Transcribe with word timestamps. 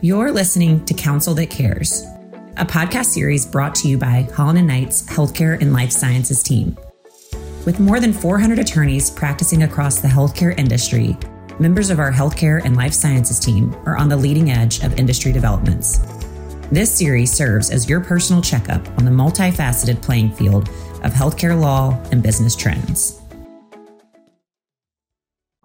You're 0.00 0.30
listening 0.30 0.84
to 0.84 0.94
Counsel 0.94 1.34
That 1.34 1.50
Cares, 1.50 2.04
a 2.56 2.64
podcast 2.64 3.06
series 3.06 3.44
brought 3.44 3.74
to 3.76 3.88
you 3.88 3.98
by 3.98 4.28
Holland 4.32 4.56
and 4.58 4.68
Knight's 4.68 5.02
Healthcare 5.02 5.60
and 5.60 5.72
Life 5.72 5.90
Sciences 5.90 6.40
team. 6.40 6.78
With 7.66 7.80
more 7.80 7.98
than 7.98 8.12
400 8.12 8.60
attorneys 8.60 9.10
practicing 9.10 9.64
across 9.64 9.98
the 9.98 10.06
healthcare 10.06 10.56
industry, 10.56 11.16
members 11.58 11.90
of 11.90 11.98
our 11.98 12.12
healthcare 12.12 12.64
and 12.64 12.76
life 12.76 12.92
sciences 12.92 13.40
team 13.40 13.74
are 13.86 13.96
on 13.96 14.08
the 14.08 14.16
leading 14.16 14.52
edge 14.52 14.84
of 14.84 14.96
industry 15.00 15.32
developments. 15.32 15.98
This 16.70 16.96
series 16.96 17.32
serves 17.32 17.70
as 17.70 17.88
your 17.88 18.00
personal 18.00 18.40
checkup 18.40 18.86
on 18.98 19.04
the 19.04 19.10
multifaceted 19.10 20.00
playing 20.00 20.30
field 20.30 20.68
of 21.02 21.12
healthcare 21.12 21.60
law 21.60 22.00
and 22.12 22.22
business 22.22 22.54
trends. 22.54 23.20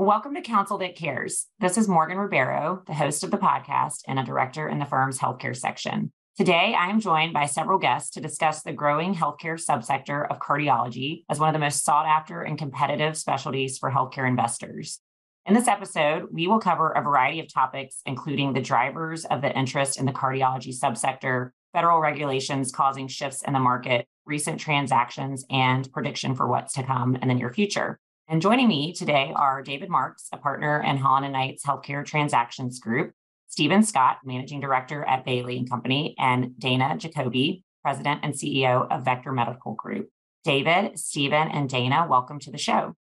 Welcome 0.04 0.35
to 0.35 0.41
Counsel 0.41 0.77
That 0.79 0.97
Cares. 0.97 1.47
This 1.61 1.77
is 1.77 1.88
Morgan 1.88 2.17
Ribeiro, 2.17 2.83
the 2.85 2.93
host 2.93 3.23
of 3.23 3.31
the 3.31 3.38
podcast 3.38 4.02
and 4.05 4.20
a 4.20 4.25
director 4.25 4.67
in 4.67 4.77
the 4.77 4.85
firm's 4.85 5.17
healthcare 5.17 5.55
section. 5.55 6.12
Today, 6.35 6.76
I 6.77 6.89
am 6.89 6.99
joined 6.99 7.31
by 7.31 7.45
several 7.45 7.79
guests 7.79 8.09
to 8.12 8.20
discuss 8.20 8.63
the 8.63 8.73
growing 8.73 9.16
healthcare 9.16 9.57
subsector 9.57 10.29
of 10.29 10.39
cardiology 10.39 11.23
as 11.29 11.39
one 11.39 11.48
of 11.48 11.53
the 11.53 11.66
most 11.66 11.85
sought 11.85 12.05
after 12.05 12.41
and 12.41 12.57
competitive 12.57 13.16
specialties 13.16 13.77
for 13.77 13.89
healthcare 13.89 14.27
investors. 14.27 14.99
In 15.45 15.53
this 15.53 15.70
episode, 15.70 16.27
we 16.34 16.48
will 16.48 16.59
cover 16.59 16.90
a 16.90 17.01
variety 17.01 17.40
of 17.40 17.51
topics, 17.51 18.01
including 18.05 18.51
the 18.51 18.62
drivers 18.62 19.23
of 19.23 19.41
the 19.41 19.57
interest 19.57 19.98
in 19.98 20.05
the 20.05 20.12
cardiology 20.12 20.77
subsector, 20.77 21.51
federal 21.71 22.01
regulations 22.01 22.73
causing 22.73 23.07
shifts 23.07 23.41
in 23.41 23.54
the 23.54 23.59
market, 23.59 24.05
recent 24.26 24.59
transactions, 24.59 25.45
and 25.49 25.90
prediction 25.93 26.35
for 26.35 26.45
what's 26.45 26.73
to 26.73 26.84
come 26.84 27.15
in 27.15 27.29
the 27.29 27.34
near 27.34 27.54
future. 27.54 28.01
And 28.30 28.41
joining 28.41 28.70
me 28.70 28.94
today 28.94 29.34
are 29.36 29.62
David 29.62 29.90
Marks, 29.90 30.30
a 30.32 30.38
partner 30.38 30.82
in 30.82 30.95
Holland 30.95 31.26
and 31.26 31.34
Knight's 31.34 31.66
Healthcare 31.66 32.05
Transactions 32.05 32.80
Group, 32.80 33.12
Stephen 33.48 33.84
Scott, 33.84 34.20
Managing 34.23 34.62
Director 34.62 35.04
at 35.04 35.26
Bailey 35.26 35.58
and 35.58 35.70
Company, 35.70 36.16
and 36.18 36.58
Dana 36.58 36.96
Jacoby, 36.98 37.66
President 37.84 38.21
and 38.24 38.34
CEO 38.34 38.90
of 38.90 39.04
Vector 39.04 39.34
Medical 39.34 39.74
Group. 39.74 40.10
David, 40.46 40.98
Stephen, 40.98 41.49
and 41.49 41.68
Dana, 41.70 42.07
welcome 42.10 42.40
to 42.40 42.49
the 42.49 42.57
show. 42.57 42.96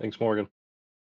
Thanks, 0.00 0.18
Morgan. 0.18 0.48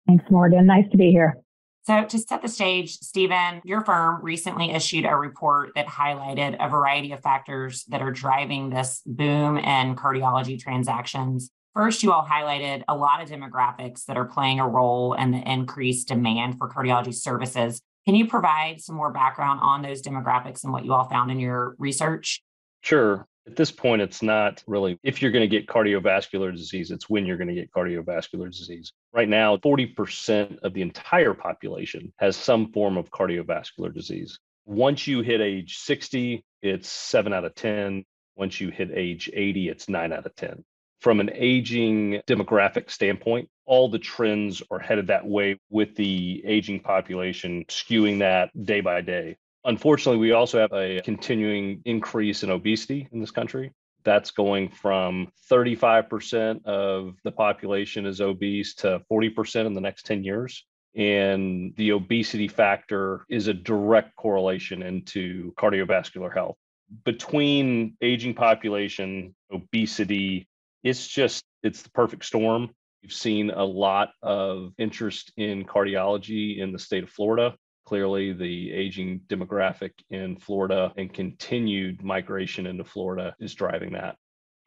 Thanks, 0.08 0.24
Morgan. 0.32 0.66
Nice 0.66 0.90
to 0.92 0.98
be 0.98 1.12
here. 1.12 1.38
So, 1.84 2.06
to 2.06 2.20
set 2.20 2.42
the 2.42 2.48
stage, 2.48 2.94
Stephen, 2.94 3.62
your 3.66 3.84
firm 3.84 4.24
recently 4.24 4.72
issued 4.72 5.06
a 5.06 5.16
report 5.16 5.72
that 5.76 5.88
highlighted 5.88 6.56
a 6.60 6.70
variety 6.70 7.12
of 7.12 7.22
factors 7.22 7.84
that 7.90 8.02
are 8.02 8.12
driving 8.12 8.70
this 8.70 9.02
boom 9.06 9.58
in 9.58 9.96
cardiology 9.96 10.58
transactions. 10.58 11.52
First, 11.74 12.04
you 12.04 12.12
all 12.12 12.26
highlighted 12.26 12.84
a 12.90 12.96
lot 12.98 13.22
of 13.22 13.30
demographics 13.30 14.04
that 14.06 14.18
are 14.18 14.26
playing 14.26 14.60
a 14.60 14.68
role 14.68 15.14
in 15.14 15.32
the 15.32 15.38
increased 15.50 16.10
demand 16.10 16.58
for 16.58 16.68
cardiology 16.68 17.14
services. 17.14 17.82
Can 18.06 18.16
you 18.16 18.28
provide 18.28 18.82
some 18.82 18.96
more 18.98 19.14
background 19.14 19.62
on 19.64 19.82
those 19.82 20.02
demographics 20.02 20.66
and 20.66 20.74
what 20.74 20.84
you 20.84 20.94
all 20.94 21.08
found 21.08 21.32
in 21.32 21.40
your 21.40 21.76
research? 21.80 22.44
Sure. 22.82 23.26
At 23.48 23.56
this 23.56 23.72
point, 23.72 24.02
it's 24.02 24.22
not 24.22 24.62
really 24.68 25.00
if 25.02 25.22
you're 25.22 25.32
going 25.32 25.48
to 25.50 25.60
get 25.60 25.66
cardiovascular 25.66 26.54
disease, 26.54 26.92
it's 26.92 27.10
when 27.10 27.26
you're 27.26 27.38
going 27.38 27.48
to 27.48 27.56
get 27.56 27.72
cardiovascular 27.72 28.52
disease. 28.52 28.92
Right 29.14 29.30
now, 29.30 29.56
40% 29.56 30.60
of 30.60 30.74
the 30.74 30.82
entire 30.82 31.34
population 31.34 32.12
has 32.18 32.36
some 32.36 32.74
form 32.74 32.98
of 32.98 33.10
cardiovascular 33.12 33.94
disease. 33.94 34.38
Once 34.66 35.08
you 35.08 35.22
hit 35.22 35.40
age 35.40 35.78
60, 35.78 36.44
it's 36.62 36.90
seven 36.90 37.32
out 37.32 37.46
of 37.46 37.56
10. 37.56 38.04
Once 38.36 38.60
you 38.60 38.72
hit 38.72 38.90
age 38.94 39.30
80, 39.34 39.70
it's 39.70 39.88
nine 39.88 40.12
out 40.12 40.26
of 40.26 40.36
10 40.36 40.66
from 41.02 41.20
an 41.20 41.32
aging 41.34 42.22
demographic 42.28 42.90
standpoint, 42.92 43.50
all 43.66 43.90
the 43.90 44.00
trends 44.00 44.62
are 44.70 44.80
headed 44.80 45.08
that 45.08 45.26
way 45.26 45.60
with 45.70 45.96
the 45.96 46.42
aging 46.46 46.80
population 46.80 47.66
skewing 47.68 48.20
that 48.20 48.50
day 48.66 48.82
by 48.82 49.02
day. 49.02 49.36
Unfortunately, 49.66 50.20
we 50.20 50.32
also 50.32 50.60
have 50.60 50.74
a 50.74 51.02
continuing 51.04 51.82
increase 51.86 52.44
in 52.44 52.52
obesity 52.52 53.08
in 53.12 53.20
this 53.20 53.32
country. 53.32 53.72
That's 54.04 54.32
going 54.32 54.70
from 54.70 55.32
35% 55.52 56.66
of 56.66 57.16
the 57.24 57.32
population 57.32 58.06
is 58.06 58.22
obese 58.22 58.76
to 58.76 59.02
40% 59.12 59.66
in 59.66 59.74
the 59.74 59.82
next 59.82 60.06
10 60.06 60.24
years. 60.24 60.66
And 60.96 61.74
the 61.78 61.92
obesity 61.92 62.48
factor 62.48 63.26
is 63.30 63.48
a 63.48 63.54
direct 63.54 64.16
correlation 64.16 64.84
into 64.84 65.54
cardiovascular 65.54 66.34
health. 66.34 66.58
Between 67.06 67.96
aging 68.02 68.34
population, 68.34 69.34
obesity, 69.52 70.48
it's 70.84 71.08
just 71.08 71.44
it's 71.64 71.82
the 71.82 71.92
perfect 71.92 72.26
storm. 72.26 72.70
We've 73.02 73.14
seen 73.14 73.50
a 73.50 73.64
lot 73.64 74.10
of 74.22 74.74
interest 74.78 75.32
in 75.38 75.66
cardiology 75.66 76.60
in 76.60 76.72
the 76.72 76.80
state 76.80 77.04
of 77.04 77.10
Florida. 77.10 77.56
Clearly, 77.86 78.32
the 78.32 78.72
aging 78.72 79.22
demographic 79.28 79.92
in 80.10 80.38
Florida 80.38 80.94
and 80.98 81.12
continued 81.12 82.04
migration 82.04 82.68
into 82.68 82.84
Florida 82.84 83.36
is 83.40 83.56
driving 83.56 83.94
that. 83.94 84.16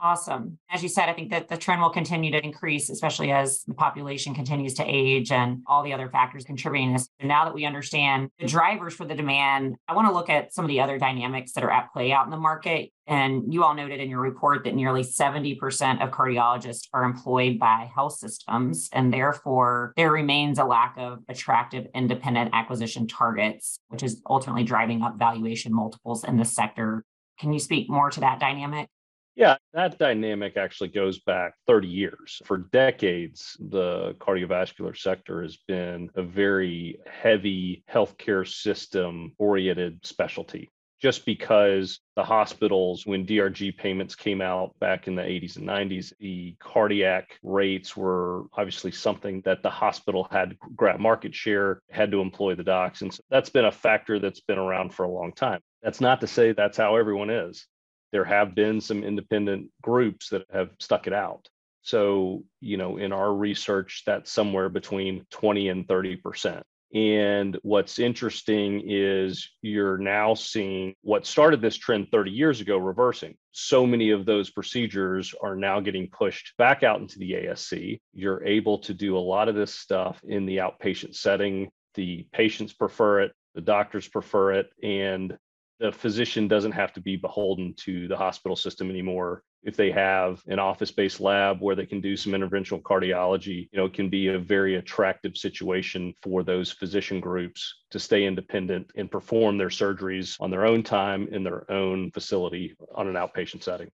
Awesome. 0.04 0.58
As 0.70 0.82
you 0.82 0.90
said, 0.90 1.08
I 1.08 1.14
think 1.14 1.30
that 1.30 1.48
the 1.48 1.56
trend 1.56 1.80
will 1.80 1.88
continue 1.88 2.30
to 2.30 2.44
increase, 2.44 2.90
especially 2.90 3.32
as 3.32 3.64
the 3.64 3.72
population 3.72 4.34
continues 4.34 4.74
to 4.74 4.84
age 4.84 5.32
and 5.32 5.62
all 5.66 5.82
the 5.82 5.94
other 5.94 6.10
factors 6.10 6.44
contributing 6.44 6.88
to 6.88 6.98
this. 6.98 7.08
And 7.20 7.28
now 7.30 7.46
that 7.46 7.54
we 7.54 7.64
understand 7.64 8.28
the 8.38 8.46
drivers 8.46 8.92
for 8.92 9.06
the 9.06 9.14
demand, 9.14 9.76
I 9.88 9.94
want 9.94 10.06
to 10.06 10.12
look 10.12 10.28
at 10.28 10.52
some 10.52 10.62
of 10.62 10.68
the 10.68 10.80
other 10.80 10.98
dynamics 10.98 11.52
that 11.52 11.64
are 11.64 11.70
at 11.70 11.90
play 11.90 12.12
out 12.12 12.26
in 12.26 12.30
the 12.30 12.36
market. 12.36 12.90
And 13.06 13.50
you 13.50 13.64
all 13.64 13.74
noted 13.74 13.98
in 13.98 14.10
your 14.10 14.20
report 14.20 14.64
that 14.64 14.74
nearly 14.74 15.04
70% 15.04 15.56
of 16.04 16.10
cardiologists 16.10 16.86
are 16.92 17.04
employed 17.04 17.58
by 17.58 17.90
health 17.94 18.18
systems. 18.18 18.90
And 18.92 19.10
therefore, 19.10 19.94
there 19.96 20.12
remains 20.12 20.58
a 20.58 20.64
lack 20.64 20.96
of 20.98 21.20
attractive 21.30 21.86
independent 21.94 22.50
acquisition 22.52 23.06
targets, 23.06 23.78
which 23.88 24.02
is 24.02 24.20
ultimately 24.28 24.64
driving 24.64 25.00
up 25.00 25.18
valuation 25.18 25.72
multiples 25.72 26.24
in 26.24 26.36
the 26.36 26.44
sector. 26.44 27.06
Can 27.40 27.54
you 27.54 27.58
speak 27.58 27.88
more 27.88 28.10
to 28.10 28.20
that 28.20 28.38
dynamic? 28.38 28.90
Yeah, 29.36 29.56
that 29.72 29.98
dynamic 29.98 30.56
actually 30.56 30.90
goes 30.90 31.18
back 31.18 31.54
30 31.66 31.88
years. 31.88 32.40
For 32.44 32.58
decades, 32.58 33.56
the 33.58 34.14
cardiovascular 34.20 34.96
sector 34.96 35.42
has 35.42 35.56
been 35.66 36.08
a 36.14 36.22
very 36.22 37.00
heavy 37.06 37.82
healthcare 37.92 38.46
system 38.46 39.32
oriented 39.38 40.06
specialty. 40.06 40.70
Just 41.02 41.26
because 41.26 41.98
the 42.14 42.22
hospitals, 42.22 43.04
when 43.04 43.26
DRG 43.26 43.76
payments 43.76 44.14
came 44.14 44.40
out 44.40 44.78
back 44.78 45.08
in 45.08 45.16
the 45.16 45.22
80s 45.22 45.56
and 45.56 45.68
90s, 45.68 46.12
the 46.20 46.54
cardiac 46.60 47.36
rates 47.42 47.96
were 47.96 48.44
obviously 48.54 48.92
something 48.92 49.42
that 49.44 49.62
the 49.62 49.68
hospital 49.68 50.28
had 50.30 50.50
to 50.50 50.56
grab 50.76 51.00
market 51.00 51.34
share, 51.34 51.82
had 51.90 52.12
to 52.12 52.20
employ 52.20 52.54
the 52.54 52.62
docs. 52.62 53.02
And 53.02 53.12
so 53.12 53.20
that's 53.28 53.50
been 53.50 53.64
a 53.64 53.72
factor 53.72 54.20
that's 54.20 54.40
been 54.40 54.58
around 54.58 54.94
for 54.94 55.02
a 55.02 55.10
long 55.10 55.32
time. 55.32 55.60
That's 55.82 56.00
not 56.00 56.20
to 56.20 56.28
say 56.28 56.52
that's 56.52 56.78
how 56.78 56.96
everyone 56.96 57.28
is 57.28 57.66
there 58.14 58.24
have 58.24 58.54
been 58.54 58.80
some 58.80 59.02
independent 59.02 59.68
groups 59.82 60.28
that 60.28 60.44
have 60.52 60.70
stuck 60.78 61.08
it 61.08 61.12
out. 61.12 61.48
So, 61.82 62.44
you 62.60 62.76
know, 62.76 62.96
in 62.96 63.12
our 63.12 63.34
research, 63.34 64.04
that's 64.06 64.30
somewhere 64.30 64.68
between 64.68 65.26
20 65.32 65.68
and 65.68 65.84
30%. 65.88 66.62
And 66.94 67.58
what's 67.62 67.98
interesting 67.98 68.84
is 68.86 69.50
you're 69.62 69.98
now 69.98 70.34
seeing 70.34 70.94
what 71.02 71.26
started 71.26 71.60
this 71.60 71.76
trend 71.76 72.06
30 72.12 72.30
years 72.30 72.60
ago 72.60 72.76
reversing. 72.76 73.34
So 73.50 73.84
many 73.84 74.10
of 74.10 74.26
those 74.26 74.48
procedures 74.48 75.34
are 75.42 75.56
now 75.56 75.80
getting 75.80 76.08
pushed 76.08 76.56
back 76.56 76.84
out 76.84 77.00
into 77.00 77.18
the 77.18 77.32
ASC. 77.32 77.98
You're 78.12 78.44
able 78.44 78.78
to 78.78 78.94
do 78.94 79.18
a 79.18 79.18
lot 79.18 79.48
of 79.48 79.56
this 79.56 79.74
stuff 79.74 80.20
in 80.22 80.46
the 80.46 80.58
outpatient 80.58 81.16
setting. 81.16 81.68
The 81.96 82.28
patients 82.32 82.72
prefer 82.72 83.22
it, 83.22 83.32
the 83.56 83.60
doctors 83.60 84.06
prefer 84.06 84.52
it, 84.52 84.70
and 84.84 85.36
the 85.84 85.92
physician 85.92 86.48
doesn't 86.48 86.72
have 86.72 86.94
to 86.94 87.00
be 87.02 87.14
beholden 87.14 87.74
to 87.76 88.08
the 88.08 88.16
hospital 88.16 88.56
system 88.56 88.88
anymore. 88.88 89.42
If 89.64 89.76
they 89.76 89.90
have 89.90 90.42
an 90.46 90.58
office-based 90.58 91.20
lab 91.20 91.60
where 91.60 91.76
they 91.76 91.84
can 91.84 92.00
do 92.00 92.16
some 92.16 92.32
interventional 92.32 92.80
cardiology, 92.80 93.68
you 93.70 93.76
know, 93.76 93.84
it 93.84 93.92
can 93.92 94.08
be 94.08 94.28
a 94.28 94.38
very 94.38 94.76
attractive 94.76 95.36
situation 95.36 96.14
for 96.22 96.42
those 96.42 96.72
physician 96.72 97.20
groups 97.20 97.82
to 97.90 98.00
stay 98.00 98.24
independent 98.24 98.92
and 98.96 99.10
perform 99.10 99.58
their 99.58 99.68
surgeries 99.68 100.36
on 100.40 100.50
their 100.50 100.64
own 100.64 100.82
time 100.82 101.28
in 101.30 101.44
their 101.44 101.70
own 101.70 102.10
facility 102.12 102.74
on 102.94 103.06
an 103.06 103.14
outpatient 103.16 103.62
setting. 103.62 103.90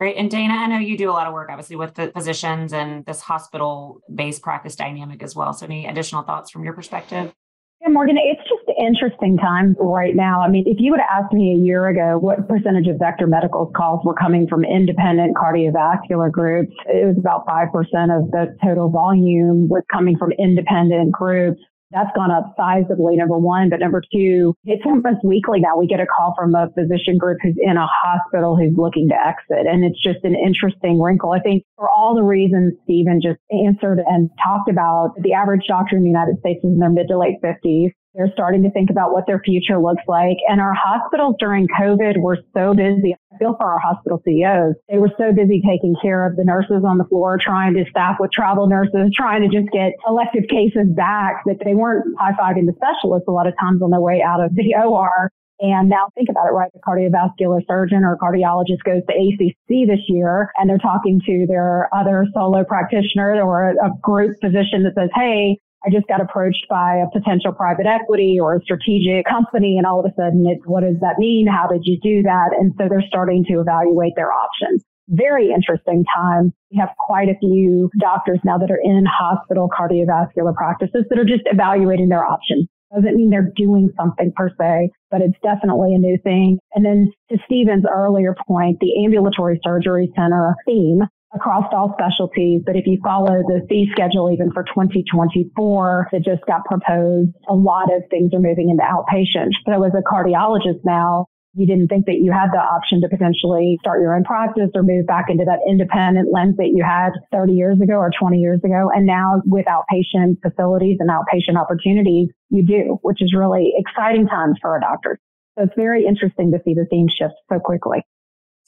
Great. 0.00 0.16
And 0.16 0.30
Dana, 0.30 0.54
I 0.54 0.66
know 0.68 0.78
you 0.78 0.96
do 0.96 1.10
a 1.10 1.12
lot 1.12 1.26
of 1.26 1.34
work, 1.34 1.50
obviously, 1.50 1.76
with 1.76 1.92
the 1.92 2.12
physicians 2.12 2.72
and 2.72 3.04
this 3.04 3.20
hospital 3.20 4.00
based 4.14 4.40
practice 4.40 4.74
dynamic 4.74 5.22
as 5.22 5.36
well. 5.36 5.52
So, 5.52 5.66
any 5.66 5.86
additional 5.86 6.22
thoughts 6.22 6.50
from 6.50 6.64
your 6.64 6.72
perspective? 6.72 7.34
Yeah, 7.82 7.88
Morgan, 7.88 8.16
it's 8.18 8.40
just 8.48 8.55
interesting 8.78 9.36
time 9.36 9.76
right 9.78 10.14
now. 10.14 10.40
I 10.40 10.48
mean, 10.48 10.64
if 10.66 10.78
you 10.80 10.90
would 10.90 11.00
have 11.00 11.24
asked 11.24 11.32
me 11.32 11.52
a 11.52 11.58
year 11.58 11.88
ago 11.88 12.18
what 12.18 12.48
percentage 12.48 12.86
of 12.88 12.98
Vector 12.98 13.26
Medical's 13.26 13.72
calls 13.76 14.04
were 14.04 14.14
coming 14.14 14.46
from 14.46 14.64
independent 14.64 15.36
cardiovascular 15.36 16.30
groups, 16.30 16.72
it 16.86 17.06
was 17.06 17.16
about 17.18 17.46
5% 17.46 17.68
of 18.16 18.30
the 18.30 18.56
total 18.64 18.90
volume 18.90 19.68
was 19.68 19.82
coming 19.92 20.16
from 20.18 20.32
independent 20.38 21.12
groups. 21.12 21.60
That's 21.92 22.10
gone 22.16 22.30
up 22.32 22.54
sizably, 22.58 23.16
number 23.16 23.38
one. 23.38 23.70
But 23.70 23.80
number 23.80 24.02
two, 24.12 24.54
it's 24.64 24.82
almost 24.84 25.24
weekly 25.24 25.60
now. 25.60 25.78
We 25.78 25.86
get 25.86 26.00
a 26.00 26.06
call 26.06 26.34
from 26.36 26.54
a 26.54 26.68
physician 26.74 27.16
group 27.16 27.38
who's 27.42 27.56
in 27.58 27.76
a 27.76 27.86
hospital 27.86 28.56
who's 28.56 28.74
looking 28.76 29.08
to 29.08 29.14
exit. 29.14 29.66
And 29.70 29.84
it's 29.84 30.02
just 30.02 30.24
an 30.24 30.34
interesting 30.34 31.00
wrinkle. 31.00 31.30
I 31.30 31.40
think 31.40 31.62
for 31.76 31.88
all 31.88 32.16
the 32.16 32.24
reasons 32.24 32.74
Stephen 32.84 33.20
just 33.22 33.38
answered 33.50 34.00
and 34.04 34.30
talked 34.42 34.68
about, 34.68 35.14
the 35.22 35.32
average 35.32 35.66
doctor 35.68 35.96
in 35.96 36.02
the 36.02 36.08
United 36.08 36.38
States 36.40 36.58
is 36.64 36.72
in 36.72 36.78
their 36.78 36.90
mid 36.90 37.06
to 37.08 37.18
late 37.18 37.36
50s. 37.42 37.92
They're 38.16 38.32
starting 38.32 38.62
to 38.62 38.70
think 38.70 38.88
about 38.88 39.12
what 39.12 39.26
their 39.26 39.40
future 39.40 39.78
looks 39.78 40.02
like. 40.08 40.38
And 40.48 40.60
our 40.60 40.72
hospitals 40.74 41.36
during 41.38 41.68
COVID 41.68 42.18
were 42.18 42.38
so 42.56 42.72
busy. 42.72 43.14
I 43.32 43.36
feel 43.36 43.54
for 43.56 43.66
our 43.66 43.78
hospital 43.78 44.22
CEOs. 44.24 44.74
They 44.88 44.98
were 44.98 45.12
so 45.18 45.32
busy 45.32 45.60
taking 45.60 45.94
care 46.00 46.26
of 46.26 46.36
the 46.36 46.44
nurses 46.44 46.82
on 46.86 46.96
the 46.96 47.04
floor, 47.04 47.36
trying 47.38 47.74
to 47.74 47.84
staff 47.90 48.16
with 48.18 48.32
travel 48.32 48.66
nurses, 48.66 49.12
trying 49.14 49.42
to 49.42 49.48
just 49.48 49.70
get 49.70 49.92
elective 50.08 50.44
cases 50.48 50.88
back 50.96 51.42
that 51.44 51.58
they 51.62 51.74
weren't 51.74 52.06
high 52.18 52.32
fiving 52.32 52.64
the 52.64 52.72
specialists 52.72 53.28
a 53.28 53.32
lot 53.32 53.46
of 53.46 53.52
times 53.60 53.82
on 53.82 53.90
their 53.90 54.00
way 54.00 54.22
out 54.22 54.42
of 54.42 54.54
the 54.54 54.74
OR. 54.82 55.30
And 55.58 55.88
now 55.88 56.08
think 56.14 56.28
about 56.28 56.46
it, 56.48 56.52
right? 56.52 56.70
The 56.72 56.80
cardiovascular 56.80 57.60
surgeon 57.66 58.04
or 58.04 58.18
cardiologist 58.18 58.84
goes 58.84 59.02
to 59.08 59.14
ACC 59.14 59.88
this 59.88 60.04
year 60.08 60.52
and 60.56 60.68
they're 60.68 60.78
talking 60.78 61.20
to 61.26 61.46
their 61.48 61.88
other 61.94 62.26
solo 62.34 62.64
practitioner 62.64 63.40
or 63.42 63.70
a 63.70 63.90
group 64.02 64.36
physician 64.40 64.82
that 64.84 64.92
says, 64.96 65.08
Hey, 65.14 65.58
I 65.84 65.90
just 65.90 66.06
got 66.08 66.20
approached 66.20 66.66
by 66.68 67.02
a 67.02 67.10
potential 67.10 67.52
private 67.52 67.86
equity 67.86 68.38
or 68.40 68.56
a 68.56 68.60
strategic 68.62 69.26
company. 69.26 69.76
And 69.78 69.86
all 69.86 70.00
of 70.00 70.06
a 70.06 70.14
sudden 70.16 70.44
it's, 70.46 70.62
what 70.66 70.82
does 70.82 70.96
that 71.00 71.18
mean? 71.18 71.46
How 71.46 71.68
did 71.68 71.82
you 71.84 71.98
do 72.02 72.22
that? 72.22 72.50
And 72.58 72.72
so 72.78 72.88
they're 72.88 73.04
starting 73.06 73.44
to 73.48 73.60
evaluate 73.60 74.14
their 74.16 74.32
options. 74.32 74.82
Very 75.08 75.52
interesting 75.52 76.04
time. 76.16 76.52
We 76.72 76.78
have 76.78 76.90
quite 76.98 77.28
a 77.28 77.38
few 77.38 77.90
doctors 78.00 78.40
now 78.44 78.58
that 78.58 78.70
are 78.70 78.80
in 78.82 79.04
hospital 79.06 79.68
cardiovascular 79.70 80.54
practices 80.54 81.04
that 81.08 81.18
are 81.18 81.24
just 81.24 81.46
evaluating 81.46 82.08
their 82.08 82.26
options. 82.26 82.66
Doesn't 82.94 83.16
mean 83.16 83.30
they're 83.30 83.52
doing 83.54 83.90
something 83.96 84.32
per 84.34 84.48
se, 84.58 84.90
but 85.10 85.20
it's 85.20 85.36
definitely 85.42 85.94
a 85.94 85.98
new 85.98 86.18
thing. 86.22 86.58
And 86.74 86.84
then 86.84 87.12
to 87.30 87.38
Stephen's 87.44 87.84
earlier 87.88 88.34
point, 88.46 88.78
the 88.80 89.04
ambulatory 89.04 89.60
surgery 89.62 90.10
center 90.16 90.54
theme 90.66 91.02
across 91.34 91.64
all 91.72 91.94
specialties. 91.98 92.62
But 92.64 92.76
if 92.76 92.86
you 92.86 92.98
follow 93.02 93.42
the 93.46 93.66
fee 93.68 93.88
schedule, 93.92 94.30
even 94.32 94.52
for 94.52 94.62
2024, 94.64 96.08
that 96.12 96.24
just 96.24 96.44
got 96.46 96.64
proposed, 96.64 97.30
a 97.48 97.54
lot 97.54 97.92
of 97.92 98.02
things 98.10 98.32
are 98.34 98.40
moving 98.40 98.70
into 98.70 98.82
outpatient. 98.82 99.50
So 99.66 99.82
as 99.84 99.92
a 99.94 100.02
cardiologist 100.02 100.80
now, 100.84 101.26
you 101.56 101.66
didn't 101.66 101.88
think 101.88 102.04
that 102.04 102.20
you 102.20 102.30
had 102.30 102.52
the 102.52 102.60
option 102.60 103.00
to 103.00 103.08
potentially 103.08 103.78
start 103.80 104.02
your 104.02 104.14
own 104.14 104.24
practice 104.24 104.68
or 104.74 104.82
move 104.82 105.06
back 105.06 105.26
into 105.28 105.44
that 105.46 105.60
independent 105.66 106.28
lens 106.30 106.54
that 106.58 106.68
you 106.74 106.84
had 106.84 107.16
30 107.32 107.54
years 107.54 107.80
ago 107.80 107.94
or 107.94 108.10
20 108.12 108.36
years 108.36 108.60
ago. 108.62 108.90
And 108.94 109.06
now 109.06 109.40
with 109.46 109.64
outpatient 109.64 110.36
facilities 110.44 110.98
and 111.00 111.08
outpatient 111.08 111.58
opportunities, 111.58 112.28
you 112.50 112.62
do, 112.62 112.98
which 113.00 113.22
is 113.22 113.34
really 113.34 113.72
exciting 113.74 114.28
times 114.28 114.58
for 114.60 114.70
our 114.70 114.80
doctors. 114.80 115.18
So 115.56 115.64
it's 115.64 115.74
very 115.76 116.04
interesting 116.04 116.52
to 116.52 116.58
see 116.62 116.74
the 116.74 116.86
theme 116.90 117.08
shift 117.08 117.34
so 117.50 117.58
quickly. 117.58 118.04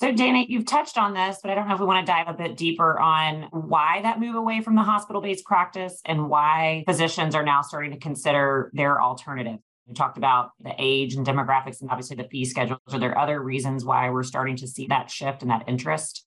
So, 0.01 0.13
Dana, 0.13 0.45
you've 0.47 0.65
touched 0.65 0.97
on 0.97 1.13
this, 1.13 1.39
but 1.43 1.51
I 1.51 1.57
don't 1.57 1.67
know 1.67 1.75
if 1.75 1.81
we 1.81 1.87
want 1.87 2.07
to 2.07 2.13
dive 2.13 2.29
a 2.29 2.33
bit 2.33 2.57
deeper 2.57 3.01
on 3.01 3.49
why 3.51 4.01
that 4.03 4.21
move 4.21 4.37
away 4.37 4.61
from 4.61 4.77
the 4.77 4.83
hospital 4.83 5.21
based 5.21 5.45
practice 5.45 6.01
and 6.05 6.29
why 6.29 6.85
physicians 6.87 7.35
are 7.35 7.43
now 7.43 7.63
starting 7.63 7.91
to 7.91 7.99
consider 7.99 8.71
their 8.75 9.03
alternative. 9.03 9.59
We 9.89 9.95
talked 9.95 10.17
about 10.17 10.51
the 10.61 10.73
age 10.79 11.15
and 11.15 11.27
demographics 11.27 11.81
and 11.81 11.91
obviously 11.91 12.17
the 12.17 12.29
fee 12.31 12.45
schedules. 12.45 12.79
Are 12.93 13.01
there 13.01 13.19
other 13.19 13.43
reasons 13.43 13.85
why 13.85 14.09
we're 14.11 14.23
starting 14.23 14.55
to 14.57 14.69
see 14.69 14.87
that 14.87 15.11
shift 15.11 15.43
and 15.43 15.51
that 15.51 15.65
interest? 15.67 16.25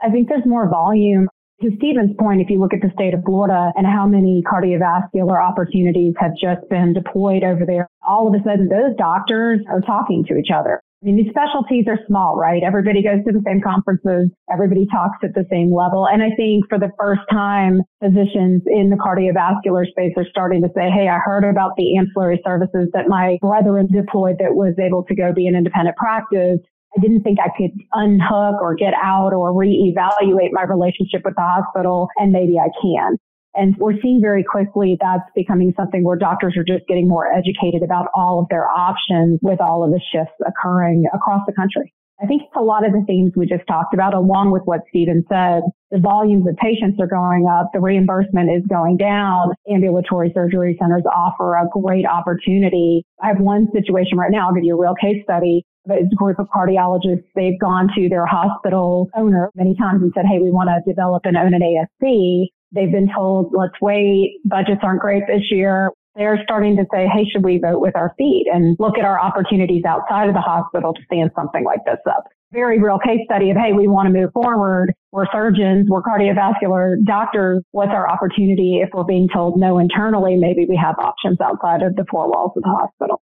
I 0.00 0.10
think 0.10 0.28
there's 0.28 0.46
more 0.46 0.68
volume. 0.68 1.26
To 1.62 1.70
Stephen's 1.78 2.14
point, 2.16 2.40
if 2.40 2.48
you 2.48 2.60
look 2.60 2.72
at 2.72 2.80
the 2.80 2.92
state 2.94 3.12
of 3.12 3.24
Florida 3.24 3.72
and 3.74 3.86
how 3.86 4.06
many 4.06 4.42
cardiovascular 4.46 5.44
opportunities 5.44 6.14
have 6.18 6.32
just 6.40 6.68
been 6.70 6.92
deployed 6.92 7.42
over 7.42 7.66
there, 7.66 7.88
all 8.06 8.28
of 8.28 8.40
a 8.40 8.44
sudden 8.44 8.68
those 8.68 8.94
doctors 8.96 9.60
are 9.68 9.80
talking 9.80 10.24
to 10.28 10.36
each 10.36 10.50
other. 10.54 10.80
I 11.02 11.06
mean, 11.06 11.16
these 11.16 11.32
specialties 11.32 11.86
are 11.88 11.98
small, 12.06 12.36
right? 12.36 12.62
Everybody 12.62 13.02
goes 13.02 13.24
to 13.24 13.32
the 13.32 13.40
same 13.46 13.62
conferences. 13.64 14.28
Everybody 14.52 14.84
talks 14.92 15.16
at 15.24 15.32
the 15.32 15.46
same 15.50 15.72
level. 15.72 16.06
And 16.06 16.22
I 16.22 16.28
think 16.36 16.68
for 16.68 16.78
the 16.78 16.92
first 17.00 17.22
time, 17.32 17.80
physicians 18.04 18.60
in 18.66 18.90
the 18.92 19.00
cardiovascular 19.00 19.88
space 19.88 20.12
are 20.18 20.28
starting 20.28 20.60
to 20.60 20.68
say, 20.76 20.90
Hey, 20.92 21.08
I 21.08 21.16
heard 21.24 21.44
about 21.48 21.72
the 21.78 21.96
ancillary 21.96 22.38
services 22.44 22.92
that 22.92 23.08
my 23.08 23.38
brethren 23.40 23.88
deployed 23.88 24.36
that 24.40 24.52
was 24.52 24.76
able 24.76 25.04
to 25.04 25.14
go 25.14 25.32
be 25.32 25.46
an 25.46 25.56
independent 25.56 25.96
practice. 25.96 26.60
I 26.94 27.00
didn't 27.00 27.22
think 27.22 27.38
I 27.40 27.48
could 27.56 27.72
unhook 27.94 28.60
or 28.60 28.74
get 28.74 28.92
out 28.92 29.32
or 29.32 29.54
reevaluate 29.54 30.52
my 30.52 30.64
relationship 30.68 31.22
with 31.24 31.34
the 31.34 31.48
hospital. 31.48 32.08
And 32.18 32.30
maybe 32.30 32.58
I 32.58 32.68
can. 32.76 33.16
And 33.54 33.76
we're 33.78 34.00
seeing 34.00 34.20
very 34.20 34.44
quickly 34.44 34.96
that's 35.00 35.28
becoming 35.34 35.72
something 35.76 36.04
where 36.04 36.16
doctors 36.16 36.56
are 36.56 36.64
just 36.64 36.86
getting 36.86 37.08
more 37.08 37.26
educated 37.32 37.82
about 37.82 38.08
all 38.14 38.40
of 38.40 38.46
their 38.48 38.68
options 38.68 39.40
with 39.42 39.60
all 39.60 39.84
of 39.84 39.90
the 39.90 40.00
shifts 40.12 40.34
occurring 40.46 41.04
across 41.12 41.42
the 41.46 41.52
country. 41.52 41.92
I 42.22 42.26
think 42.26 42.42
it's 42.42 42.56
a 42.56 42.60
lot 42.60 42.84
of 42.84 42.92
the 42.92 43.02
themes 43.06 43.32
we 43.34 43.46
just 43.46 43.66
talked 43.66 43.94
about, 43.94 44.12
along 44.12 44.50
with 44.50 44.62
what 44.66 44.80
Stephen 44.90 45.24
said. 45.28 45.62
The 45.90 45.98
volumes 45.98 46.46
of 46.46 46.54
patients 46.56 47.00
are 47.00 47.06
going 47.06 47.48
up. 47.48 47.70
The 47.72 47.80
reimbursement 47.80 48.50
is 48.52 48.62
going 48.68 48.98
down. 48.98 49.52
Ambulatory 49.72 50.30
surgery 50.34 50.76
centers 50.78 51.02
offer 51.08 51.56
a 51.56 51.66
great 51.72 52.04
opportunity. 52.04 53.06
I 53.22 53.28
have 53.28 53.40
one 53.40 53.68
situation 53.72 54.18
right 54.18 54.30
now. 54.30 54.48
I'll 54.48 54.54
give 54.54 54.64
you 54.64 54.76
a 54.76 54.80
real 54.80 54.94
case 55.00 55.24
study. 55.24 55.64
It's 55.86 56.12
a 56.12 56.16
group 56.16 56.38
of 56.38 56.46
cardiologists. 56.54 57.24
They've 57.34 57.58
gone 57.58 57.88
to 57.96 58.08
their 58.10 58.26
hospital 58.26 59.08
owner 59.16 59.50
many 59.54 59.74
times 59.74 60.02
and 60.02 60.12
said, 60.14 60.26
Hey, 60.30 60.38
we 60.38 60.50
want 60.50 60.68
to 60.68 60.84
develop 60.86 61.22
and 61.24 61.38
own 61.38 61.54
an 61.54 61.62
ASC. 61.62 62.48
They've 62.72 62.90
been 62.90 63.08
told, 63.14 63.52
let's 63.56 63.74
wait. 63.80 64.40
Budgets 64.44 64.80
aren't 64.82 65.00
great 65.00 65.24
this 65.26 65.42
year. 65.50 65.90
They're 66.16 66.40
starting 66.42 66.76
to 66.76 66.84
say, 66.92 67.06
hey, 67.06 67.24
should 67.30 67.44
we 67.44 67.58
vote 67.58 67.80
with 67.80 67.96
our 67.96 68.14
feet 68.18 68.46
and 68.52 68.76
look 68.80 68.98
at 68.98 69.04
our 69.04 69.18
opportunities 69.20 69.84
outside 69.84 70.28
of 70.28 70.34
the 70.34 70.40
hospital 70.40 70.92
to 70.92 71.00
stand 71.04 71.30
something 71.36 71.64
like 71.64 71.84
this 71.84 71.98
up? 72.08 72.24
Very 72.52 72.80
real 72.80 72.98
case 72.98 73.20
study 73.26 73.50
of, 73.50 73.56
hey, 73.56 73.72
we 73.72 73.86
want 73.86 74.08
to 74.08 74.12
move 74.12 74.32
forward. 74.32 74.92
We're 75.12 75.26
surgeons, 75.32 75.86
we're 75.88 76.02
cardiovascular 76.02 76.96
doctors. 77.04 77.62
What's 77.70 77.92
our 77.92 78.10
opportunity 78.10 78.80
if 78.82 78.90
we're 78.92 79.04
being 79.04 79.28
told 79.32 79.58
no 79.58 79.78
internally? 79.78 80.36
Maybe 80.36 80.66
we 80.68 80.76
have 80.76 80.96
options 80.98 81.40
outside 81.40 81.82
of 81.82 81.94
the 81.94 82.04
four 82.10 82.28
walls 82.28 82.52
of 82.56 82.64
the 82.64 82.68
hospital. 82.68 83.22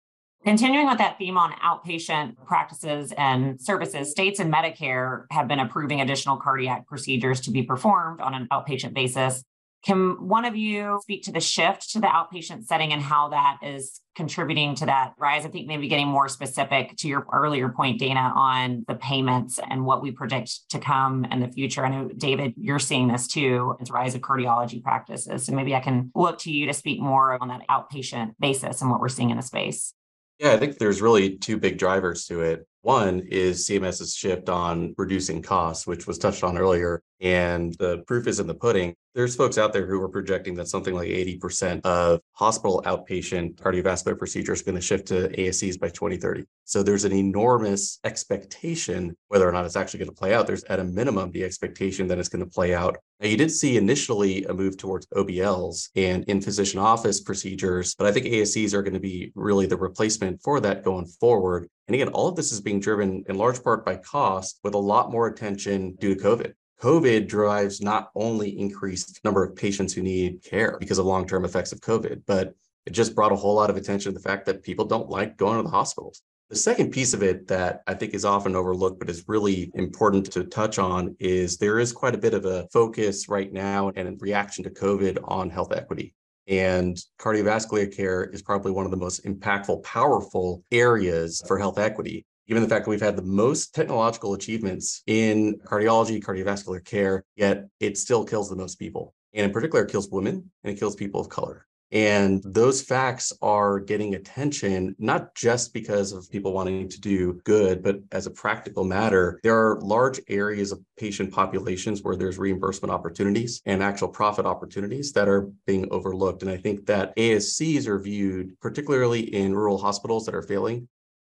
Continuing 0.44 0.86
with 0.86 0.98
that 0.98 1.18
theme 1.18 1.36
on 1.36 1.52
outpatient 1.52 2.36
practices 2.46 3.12
and 3.18 3.60
services, 3.60 4.10
states 4.10 4.38
and 4.38 4.52
Medicare 4.52 5.24
have 5.30 5.48
been 5.48 5.58
approving 5.58 6.00
additional 6.00 6.36
cardiac 6.36 6.86
procedures 6.86 7.40
to 7.42 7.50
be 7.50 7.62
performed 7.62 8.20
on 8.20 8.34
an 8.34 8.46
outpatient 8.52 8.94
basis. 8.94 9.44
Can 9.84 10.26
one 10.26 10.44
of 10.44 10.56
you 10.56 10.98
speak 11.02 11.22
to 11.24 11.32
the 11.32 11.40
shift 11.40 11.90
to 11.90 12.00
the 12.00 12.08
outpatient 12.08 12.64
setting 12.64 12.92
and 12.92 13.00
how 13.00 13.28
that 13.28 13.58
is 13.62 14.00
contributing 14.16 14.74
to 14.76 14.86
that 14.86 15.14
rise? 15.18 15.44
I 15.44 15.48
think 15.48 15.68
maybe 15.68 15.86
getting 15.86 16.08
more 16.08 16.28
specific 16.28 16.96
to 16.98 17.08
your 17.08 17.26
earlier 17.32 17.68
point, 17.68 17.98
Dana, 17.98 18.32
on 18.34 18.84
the 18.88 18.96
payments 18.96 19.60
and 19.70 19.84
what 19.84 20.02
we 20.02 20.10
predict 20.10 20.70
to 20.70 20.80
come 20.80 21.24
in 21.26 21.40
the 21.40 21.48
future. 21.48 21.84
I 21.84 21.90
know, 21.90 22.08
David, 22.08 22.54
you're 22.56 22.80
seeing 22.80 23.06
this 23.06 23.28
too, 23.28 23.76
the 23.80 23.92
rise 23.92 24.14
of 24.16 24.20
cardiology 24.20 24.82
practices. 24.82 25.46
So 25.46 25.52
maybe 25.52 25.74
I 25.74 25.80
can 25.80 26.10
look 26.14 26.38
to 26.40 26.50
you 26.50 26.66
to 26.66 26.72
speak 26.72 27.00
more 27.00 27.40
on 27.40 27.48
that 27.48 27.62
outpatient 27.68 28.34
basis 28.40 28.82
and 28.82 28.90
what 28.90 29.00
we're 29.00 29.08
seeing 29.08 29.30
in 29.30 29.36
the 29.36 29.42
space. 29.42 29.94
Yeah, 30.38 30.52
I 30.52 30.56
think 30.58 30.78
there's 30.78 31.02
really 31.02 31.36
two 31.36 31.58
big 31.58 31.78
drivers 31.78 32.26
to 32.26 32.42
it. 32.42 32.66
One 32.82 33.20
is 33.20 33.66
CMS's 33.66 34.14
shift 34.14 34.48
on 34.48 34.94
reducing 34.96 35.42
costs, 35.42 35.86
which 35.86 36.06
was 36.06 36.18
touched 36.18 36.44
on 36.44 36.56
earlier. 36.56 37.02
And 37.20 37.74
the 37.74 38.04
proof 38.06 38.26
is 38.26 38.40
in 38.40 38.46
the 38.46 38.54
pudding. 38.54 38.94
There's 39.14 39.34
folks 39.34 39.58
out 39.58 39.72
there 39.72 39.86
who 39.86 40.00
are 40.00 40.08
projecting 40.08 40.54
that 40.54 40.68
something 40.68 40.94
like 40.94 41.08
80% 41.08 41.80
of 41.84 42.20
hospital 42.34 42.82
outpatient 42.86 43.56
cardiovascular 43.56 44.16
procedures 44.16 44.60
are 44.60 44.64
going 44.64 44.76
to 44.76 44.80
shift 44.80 45.08
to 45.08 45.28
ASCs 45.30 45.80
by 45.80 45.88
2030. 45.88 46.44
So 46.64 46.82
there's 46.82 47.04
an 47.04 47.12
enormous 47.12 47.98
expectation, 48.04 49.16
whether 49.26 49.48
or 49.48 49.52
not 49.52 49.64
it's 49.64 49.74
actually 49.74 49.98
going 50.00 50.10
to 50.10 50.14
play 50.14 50.34
out. 50.34 50.46
There's 50.46 50.62
at 50.64 50.78
a 50.78 50.84
minimum 50.84 51.32
the 51.32 51.42
expectation 51.42 52.06
that 52.08 52.18
it's 52.18 52.28
going 52.28 52.44
to 52.44 52.50
play 52.50 52.74
out. 52.74 52.98
Now, 53.18 53.26
you 53.26 53.36
did 53.36 53.50
see 53.50 53.76
initially 53.76 54.44
a 54.44 54.54
move 54.54 54.76
towards 54.76 55.06
OBLs 55.08 55.88
and 55.96 56.22
in 56.24 56.40
physician 56.40 56.78
office 56.78 57.20
procedures, 57.20 57.96
but 57.96 58.06
I 58.06 58.12
think 58.12 58.26
ASCs 58.26 58.72
are 58.74 58.82
going 58.82 58.94
to 58.94 59.00
be 59.00 59.32
really 59.34 59.66
the 59.66 59.76
replacement 59.76 60.40
for 60.42 60.60
that 60.60 60.84
going 60.84 61.06
forward. 61.06 61.68
And 61.88 61.94
again, 61.94 62.08
all 62.08 62.28
of 62.28 62.36
this 62.36 62.52
is 62.52 62.60
being 62.60 62.78
driven 62.78 63.24
in 63.28 63.36
large 63.36 63.64
part 63.64 63.84
by 63.84 63.96
cost 63.96 64.60
with 64.62 64.74
a 64.74 64.78
lot 64.78 65.10
more 65.10 65.26
attention 65.26 65.96
due 65.96 66.14
to 66.14 66.22
COVID. 66.22 66.52
COVID 66.80 67.26
drives 67.26 67.80
not 67.80 68.10
only 68.14 68.56
increased 68.58 69.20
number 69.24 69.44
of 69.44 69.56
patients 69.56 69.92
who 69.92 70.02
need 70.02 70.42
care 70.44 70.76
because 70.78 70.98
of 70.98 71.06
long-term 71.06 71.44
effects 71.44 71.72
of 71.72 71.80
COVID, 71.80 72.22
but 72.26 72.54
it 72.86 72.90
just 72.90 73.14
brought 73.14 73.32
a 73.32 73.36
whole 73.36 73.54
lot 73.54 73.68
of 73.68 73.76
attention 73.76 74.12
to 74.12 74.18
the 74.18 74.22
fact 74.22 74.46
that 74.46 74.62
people 74.62 74.84
don't 74.84 75.10
like 75.10 75.36
going 75.36 75.56
to 75.56 75.62
the 75.64 75.68
hospitals. 75.68 76.22
The 76.50 76.56
second 76.56 76.92
piece 76.92 77.12
of 77.12 77.22
it 77.22 77.48
that 77.48 77.82
I 77.86 77.94
think 77.94 78.14
is 78.14 78.24
often 78.24 78.56
overlooked, 78.56 79.00
but 79.00 79.10
is 79.10 79.24
really 79.26 79.70
important 79.74 80.32
to 80.32 80.44
touch 80.44 80.78
on, 80.78 81.14
is 81.18 81.58
there 81.58 81.78
is 81.78 81.92
quite 81.92 82.14
a 82.14 82.18
bit 82.18 82.32
of 82.32 82.46
a 82.46 82.66
focus 82.72 83.28
right 83.28 83.52
now 83.52 83.92
and 83.96 84.08
in 84.08 84.16
reaction 84.18 84.64
to 84.64 84.70
COVID 84.70 85.18
on 85.24 85.50
health 85.50 85.72
equity. 85.72 86.14
And 86.46 86.96
cardiovascular 87.20 87.94
care 87.94 88.24
is 88.24 88.40
probably 88.40 88.72
one 88.72 88.86
of 88.86 88.90
the 88.90 88.96
most 88.96 89.26
impactful, 89.26 89.82
powerful 89.82 90.62
areas 90.72 91.42
for 91.46 91.58
health 91.58 91.78
equity 91.78 92.24
given 92.48 92.62
the 92.62 92.68
fact 92.68 92.86
that 92.86 92.90
we've 92.90 93.00
had 93.00 93.16
the 93.16 93.22
most 93.22 93.74
technological 93.74 94.34
achievements 94.34 95.02
in 95.06 95.58
cardiology, 95.64 96.22
cardiovascular 96.22 96.82
care, 96.84 97.24
yet 97.36 97.68
it 97.78 97.98
still 97.98 98.24
kills 98.24 98.48
the 98.48 98.56
most 98.56 98.78
people. 98.78 99.14
And 99.34 99.44
in 99.44 99.52
particular, 99.52 99.84
it 99.84 99.90
kills 99.90 100.08
women 100.08 100.50
and 100.64 100.72
it 100.72 100.78
kills 100.78 100.96
people 100.96 101.20
of 101.20 101.28
color. 101.28 101.66
And 101.90 102.42
those 102.44 102.82
facts 102.82 103.32
are 103.40 103.80
getting 103.80 104.14
attention, 104.14 104.94
not 104.98 105.34
just 105.34 105.72
because 105.72 106.12
of 106.12 106.30
people 106.30 106.52
wanting 106.52 106.88
to 106.88 107.00
do 107.00 107.40
good, 107.44 107.82
but 107.82 108.00
as 108.12 108.26
a 108.26 108.30
practical 108.30 108.84
matter, 108.84 109.40
there 109.42 109.56
are 109.56 109.80
large 109.80 110.20
areas 110.28 110.70
of 110.70 110.80
patient 110.98 111.32
populations 111.32 112.02
where 112.02 112.16
there's 112.16 112.36
reimbursement 112.38 112.92
opportunities 112.92 113.62
and 113.64 113.82
actual 113.82 114.08
profit 114.08 114.44
opportunities 114.44 115.12
that 115.14 115.28
are 115.28 115.50
being 115.66 115.88
overlooked. 115.90 116.42
And 116.42 116.50
I 116.50 116.58
think 116.58 116.84
that 116.86 117.16
ASCs 117.16 117.86
are 117.86 117.98
viewed, 117.98 118.58
particularly 118.60 119.34
in 119.34 119.54
rural 119.54 119.78
hospitals 119.78 120.26
that 120.26 120.34
are 120.34 120.42
failing, 120.42 120.88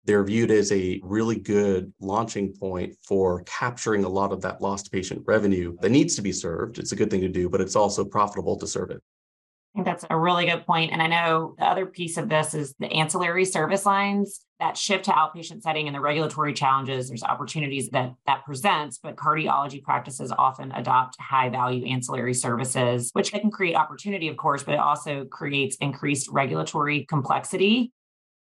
they're 0.09 0.25
viewed 0.25 0.51
as 0.51 0.73
a 0.73 0.99
really 1.05 1.37
good 1.37 1.93
launching 2.01 2.51
point 2.51 2.97
for 3.07 3.43
capturing 3.43 4.05
a 4.05 4.09
lot 4.09 4.33
of 4.33 4.41
that 4.41 4.63
lost 4.63 4.91
patient 4.91 5.23
revenue 5.27 5.77
that 5.83 5.91
needs 5.91 6.17
to 6.17 6.23
be 6.23 6.33
served. 6.33 6.79
It's 6.79 6.93
a 6.93 6.97
good 6.97 7.11
thing 7.11 7.21
to 7.21 7.29
do, 7.29 7.51
but 7.51 7.61
it's 7.61 7.77
also 7.77 8.07
profitable 8.07 8.57
to 8.57 8.67
serve 8.67 8.91
it. 8.91 9.03
I 9.75 9.79
think 9.79 9.85
that's 9.85 10.07
a 10.09 10.17
really 10.17 10.47
good 10.47 10.65
point. 10.65 10.93
And 10.93 11.03
I 11.03 11.09
know 11.09 11.55
the 11.59 11.67
other 11.67 11.85
piece 11.85 12.17
of 12.17 12.31
this 12.31 12.55
is 12.55 12.75
the 12.79 12.91
ancillary 12.91 13.45
service 13.45 13.85
lines 13.85 14.41
that 14.61 14.79
shift 14.79 15.05
to 15.05 15.11
outpatient 15.11 15.61
setting 15.61 15.89
and 15.89 15.95
the 15.95 16.01
regulatory 16.01 16.55
challenges. 16.55 17.09
There's 17.09 17.23
opportunities 17.23 17.91
that 17.91 18.15
that 18.27 18.47
presents, 18.47 18.99
but 19.03 19.15
cardiology 19.15 19.83
practices 19.83 20.33
often 20.39 20.73
adopt 20.73 21.21
high 21.21 21.51
value 21.51 21.85
ancillary 21.85 22.33
services, 22.33 23.11
which 23.13 23.31
can 23.31 23.51
create 23.51 23.77
opportunity, 23.77 24.29
of 24.29 24.39
course, 24.39 24.63
but 24.63 24.73
it 24.73 24.81
also 24.81 25.27
creates 25.27 25.77
increased 25.83 26.31
regulatory 26.31 27.05
complexity. 27.05 27.93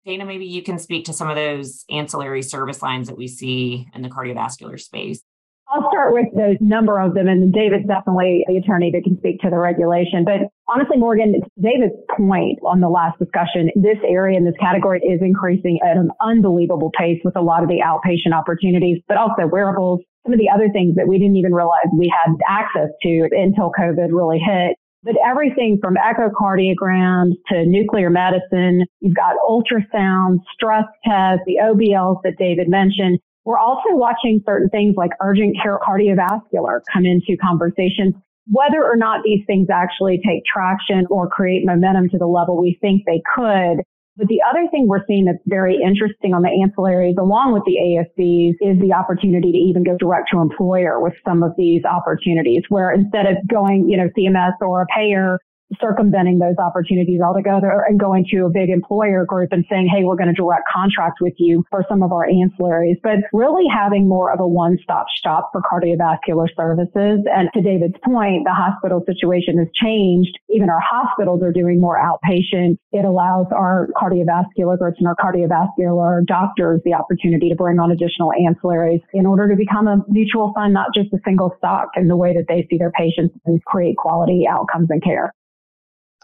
Dana, 0.05 0.24
maybe 0.24 0.45
you 0.45 0.62
can 0.62 0.77
speak 0.77 1.05
to 1.05 1.13
some 1.13 1.29
of 1.29 1.35
those 1.35 1.83
ancillary 1.89 2.43
service 2.43 2.81
lines 2.83 3.07
that 3.07 3.17
we 3.17 3.27
see 3.27 3.88
in 3.93 4.03
the 4.03 4.09
cardiovascular 4.09 4.79
space. 4.79 5.21
I'll 5.67 5.89
start 5.89 6.13
with 6.13 6.27
the 6.33 6.57
number 6.62 7.01
of 7.01 7.15
them, 7.15 7.27
and 7.27 7.51
David's 7.51 7.88
definitely 7.88 8.45
the 8.47 8.57
attorney 8.57 8.91
that 8.91 9.03
can 9.03 9.17
speak 9.17 9.41
to 9.41 9.50
the 9.50 9.57
regulation. 9.57 10.24
But 10.24 10.53
honestly, 10.67 10.97
Morgan, 10.97 11.41
David's 11.59 11.97
point 12.15 12.59
on 12.63 12.81
the 12.81 12.88
last 12.88 13.17
discussion, 13.17 13.71
this 13.75 13.97
area 14.07 14.38
in 14.38 14.45
this 14.45 14.53
category 14.59 15.01
is 15.01 15.21
increasing 15.21 15.79
at 15.83 15.97
an 15.97 16.12
unbelievable 16.21 16.91
pace 16.95 17.19
with 17.25 17.35
a 17.35 17.41
lot 17.41 17.63
of 17.63 17.69
the 17.69 17.81
outpatient 17.81 18.38
opportunities, 18.38 19.01
but 19.07 19.17
also 19.17 19.47
wearables, 19.47 20.01
some 20.24 20.33
of 20.33 20.39
the 20.39 20.50
other 20.53 20.69
things 20.69 20.95
that 20.97 21.07
we 21.07 21.17
didn't 21.17 21.35
even 21.35 21.53
realize 21.53 21.89
we 21.97 22.13
had 22.13 22.35
access 22.47 22.89
to 23.01 23.27
until 23.31 23.71
COVID 23.74 24.13
really 24.13 24.38
hit. 24.38 24.77
But 25.05 25.17
everything 25.24 25.77
from 25.79 25.95
echocardiograms 25.95 27.33
to 27.50 27.65
nuclear 27.67 28.09
medicine, 28.09 28.85
you've 29.01 29.15
got 29.15 29.35
ultrasound, 29.47 30.39
stress 30.51 30.85
tests, 31.05 31.43
the 31.45 31.59
OBLs 31.62 32.21
that 32.24 32.33
David 32.39 32.67
mentioned. 32.67 33.19
We're 33.45 33.59
also 33.59 33.89
watching 33.91 34.41
certain 34.47 34.67
things 34.69 34.95
like 34.97 35.12
urgent 35.21 35.57
care 35.62 35.77
cardiovascular 35.77 36.79
come 36.91 37.05
into 37.05 37.38
conversation. 37.39 38.19
Whether 38.47 38.83
or 38.83 38.95
not 38.95 39.21
these 39.24 39.45
things 39.45 39.67
actually 39.71 40.19
take 40.25 40.41
traction 40.51 41.05
or 41.12 41.29
create 41.29 41.63
momentum 41.65 42.09
to 42.09 42.17
the 42.17 42.25
level 42.25 42.59
we 42.59 42.75
think 42.81 43.03
they 43.05 43.21
could. 43.35 43.83
But 44.17 44.27
the 44.27 44.41
other 44.50 44.67
thing 44.72 44.88
we're 44.88 45.05
seeing 45.07 45.25
that's 45.25 45.43
very 45.45 45.75
interesting 45.75 46.34
on 46.34 46.41
the 46.41 46.50
ancillaries, 46.50 47.17
along 47.17 47.51
with 47.53 47.63
the 47.65 47.75
ASCs, 47.75 48.55
is 48.62 48.79
the 48.79 48.93
opportunity 48.93 49.51
to 49.51 49.57
even 49.57 49.84
go 49.84 49.98
direct 49.98 50.29
to 50.31 50.39
employer 50.39 51.01
with 51.01 51.13
some 51.27 51.43
of 51.43 51.51
these 51.57 51.84
opportunities, 51.84 52.63
where 52.69 52.93
instead 52.93 53.25
of 53.25 53.36
going, 53.48 53.89
you 53.89 53.98
know, 53.98 54.10
CMS 54.17 54.53
or 54.62 54.84
a 54.84 54.86
payer 54.95 55.39
circumventing 55.81 56.39
those 56.39 56.55
opportunities 56.57 57.19
altogether 57.22 57.84
and 57.88 58.00
going 58.00 58.25
to 58.31 58.45
a 58.45 58.50
big 58.50 58.69
employer 58.69 59.25
group 59.25 59.50
and 59.51 59.65
saying, 59.69 59.88
hey, 59.88 60.03
we're 60.03 60.15
going 60.15 60.29
to 60.29 60.34
direct 60.34 60.63
contract 60.74 61.17
with 61.22 61.34
you 61.38 61.63
for 61.69 61.84
some 61.89 62.03
of 62.03 62.12
our 62.12 62.27
ancillaries, 62.27 63.01
but 63.01 63.17
really 63.34 63.65
having 63.72 64.07
more 64.07 64.31
of 64.31 64.39
a 64.39 64.48
one-stop 64.48 65.05
shop 65.24 65.50
for 65.51 65.62
cardiovascular 65.62 66.48
services. 66.55 67.25
And 67.25 67.50
to 67.53 67.62
David's 67.62 67.98
point, 68.03 68.45
the 68.45 68.53
hospital 68.53 69.01
situation 69.05 69.57
has 69.57 69.67
changed. 69.74 70.38
Even 70.50 70.69
our 70.69 70.81
hospitals 70.81 71.41
are 71.41 71.51
doing 71.51 71.81
more 71.81 72.00
outpatient. 72.00 72.77
It 72.91 73.05
allows 73.05 73.48
our 73.51 73.89
cardiovascular 73.95 74.77
groups 74.77 74.98
and 75.00 75.07
our 75.07 75.15
cardiovascular 75.15 76.25
doctors 76.25 76.81
the 76.86 76.93
opportunity 76.93 77.50
to 77.50 77.55
bring 77.55 77.79
on 77.79 77.91
additional 77.91 78.31
ancillaries 78.31 79.01
in 79.13 79.25
order 79.25 79.50
to 79.50 79.55
become 79.55 79.88
a 79.88 79.98
mutual 80.07 80.53
fund, 80.53 80.74
not 80.74 80.93
just 80.93 81.12
a 81.13 81.17
single 81.25 81.53
stock 81.57 81.89
in 81.95 82.07
the 82.07 82.15
way 82.15 82.34
that 82.34 82.45
they 82.48 82.67
see 82.69 82.77
their 82.77 82.91
patients 82.91 83.34
and 83.45 83.63
create 83.65 83.98
quality 83.98 84.45
outcomes 84.50 84.88
and 84.89 85.03
care. 85.03 85.34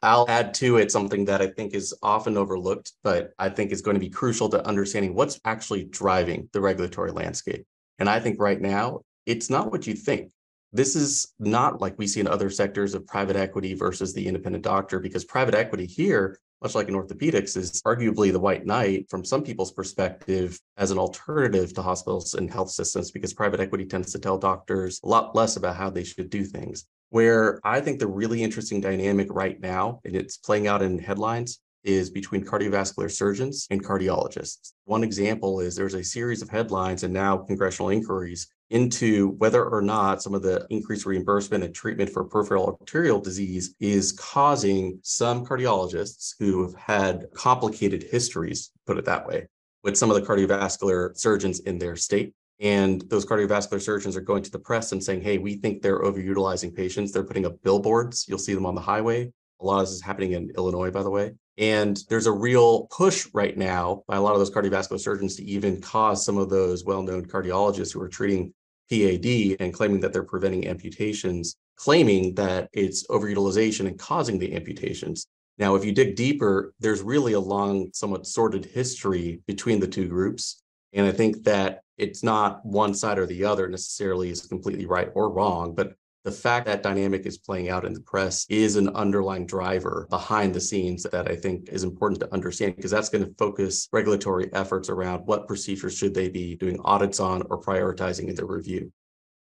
I'll 0.04 0.26
add 0.28 0.54
to 0.56 0.78
it 0.78 0.92
something 0.92 1.26
that 1.26 1.42
I 1.42 1.48
think 1.48 1.74
is 1.74 1.94
often 2.02 2.38
overlooked, 2.38 2.94
but 3.04 3.34
I 3.38 3.50
think 3.50 3.72
is 3.72 3.82
going 3.82 3.96
to 3.96 4.00
be 4.00 4.10
crucial 4.10 4.50
to 4.50 4.68
understanding 4.68 5.14
what's 5.14 5.40
actually 5.46 5.84
driving 5.86 6.50
the 6.54 6.62
regulatory 6.62 7.12
landscape. 7.12 7.66
And 8.00 8.10
I 8.10 8.20
think 8.20 8.40
right 8.40 8.60
now, 8.60 9.02
it's 9.28 9.50
not 9.50 9.72
what 9.72 9.86
you 9.86 9.94
think. 9.94 10.32
This 10.74 10.96
is 10.96 11.34
not 11.38 11.82
like 11.82 11.98
we 11.98 12.08
see 12.08 12.22
in 12.22 12.28
other 12.28 12.50
sectors 12.50 12.94
of 12.94 13.06
private 13.06 13.36
equity 13.36 13.74
versus 13.74 14.14
the 14.14 14.26
independent 14.26 14.64
doctor, 14.64 15.00
because 15.00 15.26
private 15.26 15.54
equity 15.54 15.86
here, 15.86 16.40
much 16.62 16.76
like 16.76 16.88
in 16.88 16.96
orthopedics, 16.96 17.58
is 17.58 17.82
arguably 17.82 18.32
the 18.32 18.40
white 18.40 18.66
knight 18.66 19.10
from 19.10 19.26
some 19.26 19.44
people's 19.44 19.74
perspective 19.74 20.58
as 20.78 20.92
an 20.92 20.98
alternative 20.98 21.74
to 21.74 21.82
hospitals 21.82 22.36
and 22.36 22.50
health 22.50 22.70
systems, 22.70 23.12
because 23.12 23.34
private 23.34 23.60
equity 23.60 23.86
tends 23.86 24.14
to 24.14 24.20
tell 24.20 24.38
doctors 24.38 25.02
a 25.04 25.08
lot 25.08 25.36
less 25.36 25.58
about 25.58 25.76
how 25.76 25.90
they 25.90 26.06
should 26.06 26.30
do 26.30 26.46
things. 26.46 26.86
Where 27.10 27.60
I 27.66 27.82
think 27.82 28.00
the 28.00 28.08
really 28.08 28.42
interesting 28.42 28.80
dynamic 28.80 29.28
right 29.30 29.60
now, 29.60 30.00
and 30.06 30.16
it's 30.16 30.38
playing 30.38 30.68
out 30.68 30.82
in 30.82 30.98
headlines, 31.00 31.60
is 31.84 32.10
between 32.10 32.46
cardiovascular 32.46 33.12
surgeons 33.12 33.68
and 33.72 33.84
cardiologists. 33.84 34.74
One 34.86 35.04
example 35.04 35.60
is 35.60 35.76
there's 35.76 35.96
a 35.96 36.04
series 36.04 36.42
of 36.42 36.50
headlines 36.50 37.04
and 37.04 37.14
now 37.14 37.40
congressional 37.40 37.90
inquiries 37.90 38.48
into 38.72 39.30
whether 39.38 39.64
or 39.64 39.82
not 39.82 40.22
some 40.22 40.34
of 40.34 40.42
the 40.42 40.66
increased 40.70 41.06
reimbursement 41.06 41.64
and 41.64 41.74
treatment 41.74 42.10
for 42.10 42.24
peripheral 42.24 42.78
arterial 42.82 43.20
disease 43.20 43.76
is 43.80 44.12
causing 44.12 45.00
some 45.04 45.46
cardiologists 45.46 46.34
who 46.40 46.64
have 46.64 46.76
had 46.76 47.26
complicated 47.34 48.04
histories, 48.04 48.72
put 48.86 48.98
it 48.98 49.06
that 49.06 49.28
way, 49.28 49.48
with 49.84 49.98
some 49.98 50.10
of 50.10 50.16
the 50.16 50.22
cardiovascular 50.22 51.16
surgeons 51.18 51.60
in 51.62 51.78
their 51.78 51.96
state 51.96 52.34
and 52.62 53.02
those 53.10 53.26
cardiovascular 53.26 53.82
surgeons 53.82 54.16
are 54.16 54.22
going 54.22 54.44
to 54.44 54.52
the 54.52 54.60
press 54.60 54.92
and 54.92 55.04
saying, 55.04 55.22
hey, 55.22 55.40
we 55.40 55.56
think 55.56 55.82
they're 55.82 56.04
overutilizing 56.04 56.76
patients. 56.76 57.12
They're 57.12 57.24
putting 57.24 57.46
up 57.48 57.62
billboards. 57.64 58.26
You'll 58.28 58.38
see 58.38 58.54
them 58.54 58.68
on 58.68 58.76
the 58.76 58.82
highway. 58.82 59.34
A 59.60 59.66
lot 59.66 59.80
of 59.80 59.88
this 59.88 59.96
is 59.96 60.02
happening 60.02 60.34
in 60.34 60.52
Illinois, 60.56 60.92
by 60.92 61.02
the 61.02 61.10
way. 61.10 61.34
And 61.58 62.00
there's 62.08 62.28
a 62.28 62.32
real 62.32 62.86
push 62.92 63.28
right 63.34 63.58
now 63.58 64.04
by 64.08 64.16
a 64.16 64.22
lot 64.22 64.34
of 64.34 64.40
those 64.40 64.52
cardiovascular 64.52 65.00
surgeons 65.00 65.36
to 65.38 65.44
even 65.44 65.82
cause 65.82 66.24
some 66.24 66.38
of 66.38 66.50
those 66.50 66.86
well 66.86 67.02
known 67.02 67.26
cardiologists 67.26 67.94
who 67.94 68.02
are 68.02 68.08
treating 68.08 68.54
PAD 68.92 69.58
and 69.60 69.74
claiming 69.74 70.02
that 70.02 70.12
they're 70.12 70.24
preventing 70.24 70.68
amputations, 70.68 71.56
claiming 71.78 72.36
that 72.36 72.70
it's 72.74 73.08
overutilization 73.08 73.88
and 73.88 73.98
causing 73.98 74.38
the 74.38 74.54
amputations. 74.54 75.28
Now, 75.58 75.76
if 75.76 75.86
you 75.86 75.92
dig 75.92 76.16
deeper, 76.16 76.74
there's 76.80 77.02
really 77.02 77.34
a 77.34 77.40
long, 77.40 77.90
somewhat 77.94 78.28
sordid 78.28 78.66
history 78.66 79.42
between 79.48 79.80
the 79.80 79.88
two 79.88 80.08
groups. 80.08 80.62
And 80.94 81.06
I 81.06 81.12
think 81.12 81.44
that 81.44 81.84
it's 81.98 82.24
not 82.24 82.66
one 82.66 82.94
side 82.94 83.18
or 83.18 83.26
the 83.26 83.46
other 83.46 83.70
necessarily 83.70 84.30
is 84.30 84.46
completely 84.46 84.86
right 84.86 85.10
or 85.14 85.32
wrong, 85.32 85.74
but 85.74 85.94
the 86.24 86.32
fact 86.32 86.68
that 86.68 86.84
dynamic 86.84 87.26
is 87.26 87.38
playing 87.38 87.70
out 87.70 87.86
in 87.86 87.94
the 87.94 88.02
press 88.02 88.46
is 88.50 88.76
an 88.76 88.90
underlying 88.90 89.46
driver 89.46 90.08
behind 90.10 90.54
the 90.54 90.62
scenes 90.62 91.04
that 91.04 91.30
I 91.30 91.36
think 91.36 91.70
is 91.70 91.84
important 91.84 92.20
to 92.22 92.34
understand 92.34 92.76
because 92.76 92.92
that's 92.92 93.10
going 93.10 93.26
to 93.26 93.34
focus 93.40 93.88
regulatory 93.92 94.50
efforts 94.54 94.90
around 94.90 95.26
what 95.26 95.48
procedures 95.48 95.98
should 95.98 96.14
they 96.14 96.30
be 96.30 96.56
doing 96.56 96.80
audits 96.84 97.20
on 97.20 97.42
or 97.50 97.60
prioritizing 97.60 98.28
in 98.28 98.36
their 98.36 98.46
review. 98.46 98.92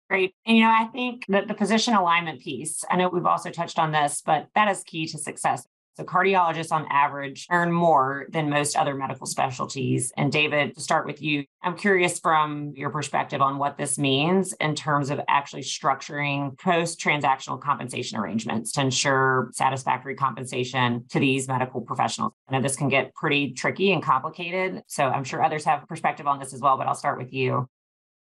Great. 0.09 0.33
And, 0.45 0.57
you 0.57 0.63
know, 0.63 0.71
I 0.71 0.85
think 0.85 1.25
that 1.27 1.47
the 1.47 1.53
position 1.53 1.93
alignment 1.93 2.41
piece, 2.41 2.83
I 2.89 2.95
know 2.95 3.09
we've 3.09 3.25
also 3.25 3.51
touched 3.51 3.77
on 3.77 3.91
this, 3.91 4.23
but 4.25 4.47
that 4.55 4.69
is 4.69 4.83
key 4.83 5.05
to 5.07 5.17
success. 5.17 5.67
So 5.99 6.05
cardiologists 6.05 6.71
on 6.71 6.87
average 6.89 7.45
earn 7.51 7.73
more 7.73 8.27
than 8.29 8.49
most 8.49 8.77
other 8.77 8.95
medical 8.95 9.27
specialties. 9.27 10.13
And 10.15 10.31
David, 10.31 10.75
to 10.75 10.81
start 10.81 11.05
with 11.05 11.21
you, 11.21 11.43
I'm 11.61 11.75
curious 11.75 12.19
from 12.19 12.71
your 12.73 12.89
perspective 12.89 13.41
on 13.41 13.57
what 13.57 13.77
this 13.77 13.97
means 13.97 14.53
in 14.61 14.75
terms 14.75 15.09
of 15.09 15.19
actually 15.27 15.63
structuring 15.63 16.57
post 16.57 17.01
transactional 17.01 17.59
compensation 17.59 18.17
arrangements 18.17 18.71
to 18.73 18.81
ensure 18.81 19.49
satisfactory 19.51 20.15
compensation 20.15 21.03
to 21.09 21.19
these 21.19 21.49
medical 21.49 21.81
professionals. 21.81 22.31
I 22.47 22.53
know 22.53 22.61
this 22.61 22.77
can 22.77 22.87
get 22.87 23.13
pretty 23.13 23.51
tricky 23.51 23.91
and 23.91 24.01
complicated. 24.01 24.81
So 24.87 25.03
I'm 25.03 25.25
sure 25.25 25.43
others 25.43 25.65
have 25.65 25.83
a 25.83 25.85
perspective 25.85 26.27
on 26.27 26.39
this 26.39 26.53
as 26.53 26.61
well, 26.61 26.77
but 26.77 26.87
I'll 26.87 26.95
start 26.95 27.17
with 27.17 27.33
you. 27.33 27.67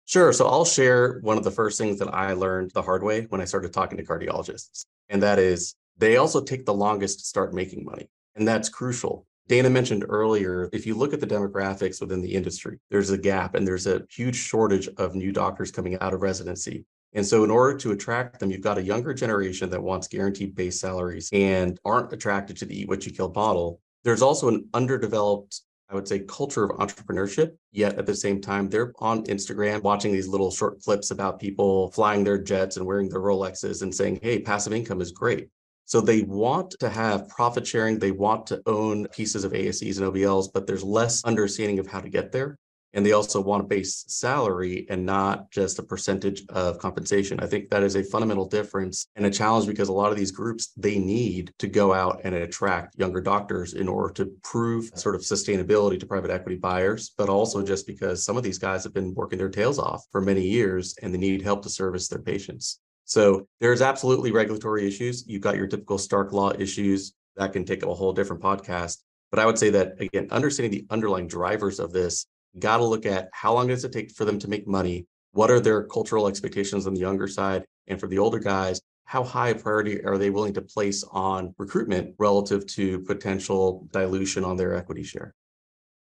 Sure. 0.07 0.33
So 0.33 0.47
I'll 0.47 0.65
share 0.65 1.19
one 1.19 1.37
of 1.37 1.43
the 1.43 1.51
first 1.51 1.77
things 1.77 1.99
that 1.99 2.11
I 2.11 2.33
learned 2.33 2.71
the 2.71 2.81
hard 2.81 3.03
way 3.03 3.27
when 3.29 3.39
I 3.39 3.45
started 3.45 3.71
talking 3.71 3.99
to 3.99 4.03
cardiologists. 4.03 4.85
And 5.09 5.21
that 5.21 5.37
is 5.37 5.75
they 5.97 6.17
also 6.17 6.41
take 6.41 6.65
the 6.65 6.73
longest 6.73 7.19
to 7.19 7.25
start 7.25 7.53
making 7.53 7.85
money. 7.85 8.09
And 8.35 8.47
that's 8.47 8.69
crucial. 8.69 9.25
Dana 9.47 9.69
mentioned 9.69 10.05
earlier, 10.09 10.69
if 10.73 10.85
you 10.85 10.93
look 10.93 11.13
at 11.13 11.21
the 11.21 11.27
demographics 11.27 12.01
within 12.01 12.21
the 12.21 12.33
industry, 12.33 12.79
there's 12.91 13.11
a 13.11 13.17
gap 13.17 13.55
and 13.55 13.65
there's 13.65 13.87
a 13.87 14.03
huge 14.11 14.35
shortage 14.35 14.89
of 14.97 15.15
new 15.15 15.31
doctors 15.31 15.71
coming 15.71 15.97
out 15.99 16.13
of 16.13 16.21
residency. 16.21 16.85
And 17.13 17.25
so, 17.25 17.45
in 17.45 17.49
order 17.49 17.77
to 17.77 17.91
attract 17.91 18.39
them, 18.39 18.51
you've 18.51 18.61
got 18.61 18.77
a 18.77 18.83
younger 18.83 19.13
generation 19.13 19.69
that 19.69 19.81
wants 19.81 20.09
guaranteed 20.09 20.53
base 20.53 20.81
salaries 20.81 21.29
and 21.31 21.79
aren't 21.85 22.11
attracted 22.11 22.57
to 22.57 22.65
the 22.65 22.81
eat 22.81 22.89
what 22.89 23.05
you 23.05 23.13
kill 23.13 23.31
model. 23.33 23.79
There's 24.03 24.21
also 24.21 24.49
an 24.49 24.67
underdeveloped, 24.73 25.61
I 25.89 25.95
would 25.95 26.07
say, 26.07 26.19
culture 26.19 26.65
of 26.65 26.71
entrepreneurship. 26.77 27.55
Yet 27.71 27.97
at 27.97 28.05
the 28.05 28.15
same 28.15 28.41
time, 28.41 28.69
they're 28.69 28.91
on 28.99 29.23
Instagram 29.23 29.81
watching 29.81 30.11
these 30.11 30.27
little 30.27 30.51
short 30.51 30.81
clips 30.81 31.11
about 31.11 31.39
people 31.39 31.89
flying 31.91 32.25
their 32.25 32.37
jets 32.37 32.75
and 32.75 32.85
wearing 32.85 33.07
their 33.07 33.21
Rolexes 33.21 33.81
and 33.81 33.95
saying, 33.95 34.19
hey, 34.21 34.39
passive 34.39 34.73
income 34.73 34.99
is 34.99 35.13
great. 35.13 35.47
So 35.87 36.01
they 36.01 36.23
want 36.23 36.71
to 36.81 36.89
have 36.89 37.29
profit 37.29 37.65
sharing, 37.65 37.97
they 37.97 38.11
want 38.11 38.45
to 38.47 38.61
own 38.65 39.07
pieces 39.07 39.45
of 39.45 39.53
ASCs 39.53 40.01
and 40.01 40.13
OBLs, 40.13 40.49
but 40.53 40.67
there's 40.67 40.83
less 40.83 41.23
understanding 41.23 41.79
of 41.79 41.87
how 41.87 42.01
to 42.01 42.09
get 42.09 42.33
there. 42.33 42.57
And 42.93 43.05
they 43.05 43.13
also 43.13 43.39
want 43.39 43.63
a 43.63 43.67
base 43.67 44.03
salary 44.09 44.85
and 44.89 45.05
not 45.05 45.49
just 45.49 45.79
a 45.79 45.83
percentage 45.83 46.43
of 46.49 46.77
compensation. 46.79 47.39
I 47.39 47.45
think 47.45 47.69
that 47.69 47.83
is 47.83 47.95
a 47.95 48.03
fundamental 48.03 48.45
difference 48.45 49.07
and 49.15 49.25
a 49.25 49.31
challenge 49.31 49.65
because 49.65 49.87
a 49.87 49.93
lot 49.93 50.11
of 50.11 50.17
these 50.17 50.31
groups, 50.31 50.73
they 50.75 50.99
need 50.99 51.53
to 51.59 51.67
go 51.67 51.93
out 51.93 52.19
and 52.25 52.35
attract 52.35 52.99
younger 52.99 53.21
doctors 53.21 53.73
in 53.73 53.87
order 53.87 54.13
to 54.15 54.31
prove 54.43 54.91
sort 54.95 55.15
of 55.15 55.21
sustainability 55.21 55.97
to 56.01 56.05
private 56.05 56.31
equity 56.31 56.57
buyers, 56.57 57.13
but 57.17 57.29
also 57.29 57.63
just 57.63 57.87
because 57.87 58.25
some 58.25 58.35
of 58.35 58.43
these 58.43 58.59
guys 58.59 58.83
have 58.83 58.93
been 58.93 59.13
working 59.13 59.39
their 59.39 59.47
tails 59.47 59.79
off 59.79 60.03
for 60.11 60.19
many 60.19 60.41
years 60.41 60.97
and 61.01 61.13
they 61.13 61.17
need 61.17 61.41
help 61.41 61.63
to 61.63 61.69
service 61.69 62.09
their 62.09 62.21
patients. 62.21 62.81
So 63.07 63.47
there's 63.61 63.81
absolutely 63.81 64.31
regulatory 64.31 64.85
issues. 64.85 65.25
You've 65.25 65.41
got 65.41 65.55
your 65.55 65.65
typical 65.65 65.97
Stark 65.97 66.33
law 66.33 66.51
issues 66.51 67.13
that 67.37 67.53
can 67.53 67.63
take 67.63 67.81
up 67.81 67.89
a 67.89 67.93
whole 67.93 68.11
different 68.11 68.41
podcast. 68.41 68.97
But 69.31 69.39
I 69.39 69.45
would 69.45 69.57
say 69.57 69.69
that 69.69 69.93
again, 70.01 70.27
understanding 70.29 70.71
the 70.71 70.85
underlying 70.93 71.27
drivers 71.27 71.79
of 71.79 71.93
this, 71.93 72.25
got 72.59 72.77
to 72.77 72.83
look 72.83 73.05
at 73.05 73.29
how 73.31 73.53
long 73.53 73.67
does 73.67 73.85
it 73.85 73.93
take 73.93 74.11
for 74.11 74.25
them 74.25 74.37
to 74.39 74.49
make 74.49 74.67
money? 74.67 75.05
What 75.31 75.49
are 75.49 75.61
their 75.61 75.83
cultural 75.83 76.27
expectations 76.27 76.85
on 76.85 76.93
the 76.93 76.99
younger 76.99 77.29
side? 77.29 77.63
And 77.87 77.97
for 77.97 78.07
the 78.07 78.17
older 78.17 78.39
guys, 78.39 78.81
how 79.05 79.23
high 79.23 79.49
a 79.49 79.55
priority 79.55 80.03
are 80.03 80.17
they 80.17 80.29
willing 80.29 80.53
to 80.55 80.61
place 80.61 81.05
on 81.11 81.55
recruitment 81.57 82.13
relative 82.19 82.65
to 82.67 82.99
potential 82.99 83.87
dilution 83.93 84.43
on 84.43 84.57
their 84.57 84.75
equity 84.75 85.03
share? 85.03 85.33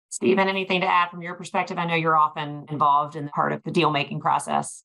Stephen, 0.09 0.47
anything 0.47 0.81
to 0.81 0.87
add 0.87 1.11
from 1.11 1.21
your 1.21 1.35
perspective? 1.35 1.77
I 1.77 1.85
know 1.85 1.93
you're 1.93 2.17
often 2.17 2.65
involved 2.71 3.15
in 3.15 3.29
part 3.29 3.51
of 3.51 3.61
the 3.63 3.69
deal 3.69 3.91
making 3.91 4.21
process. 4.21 4.84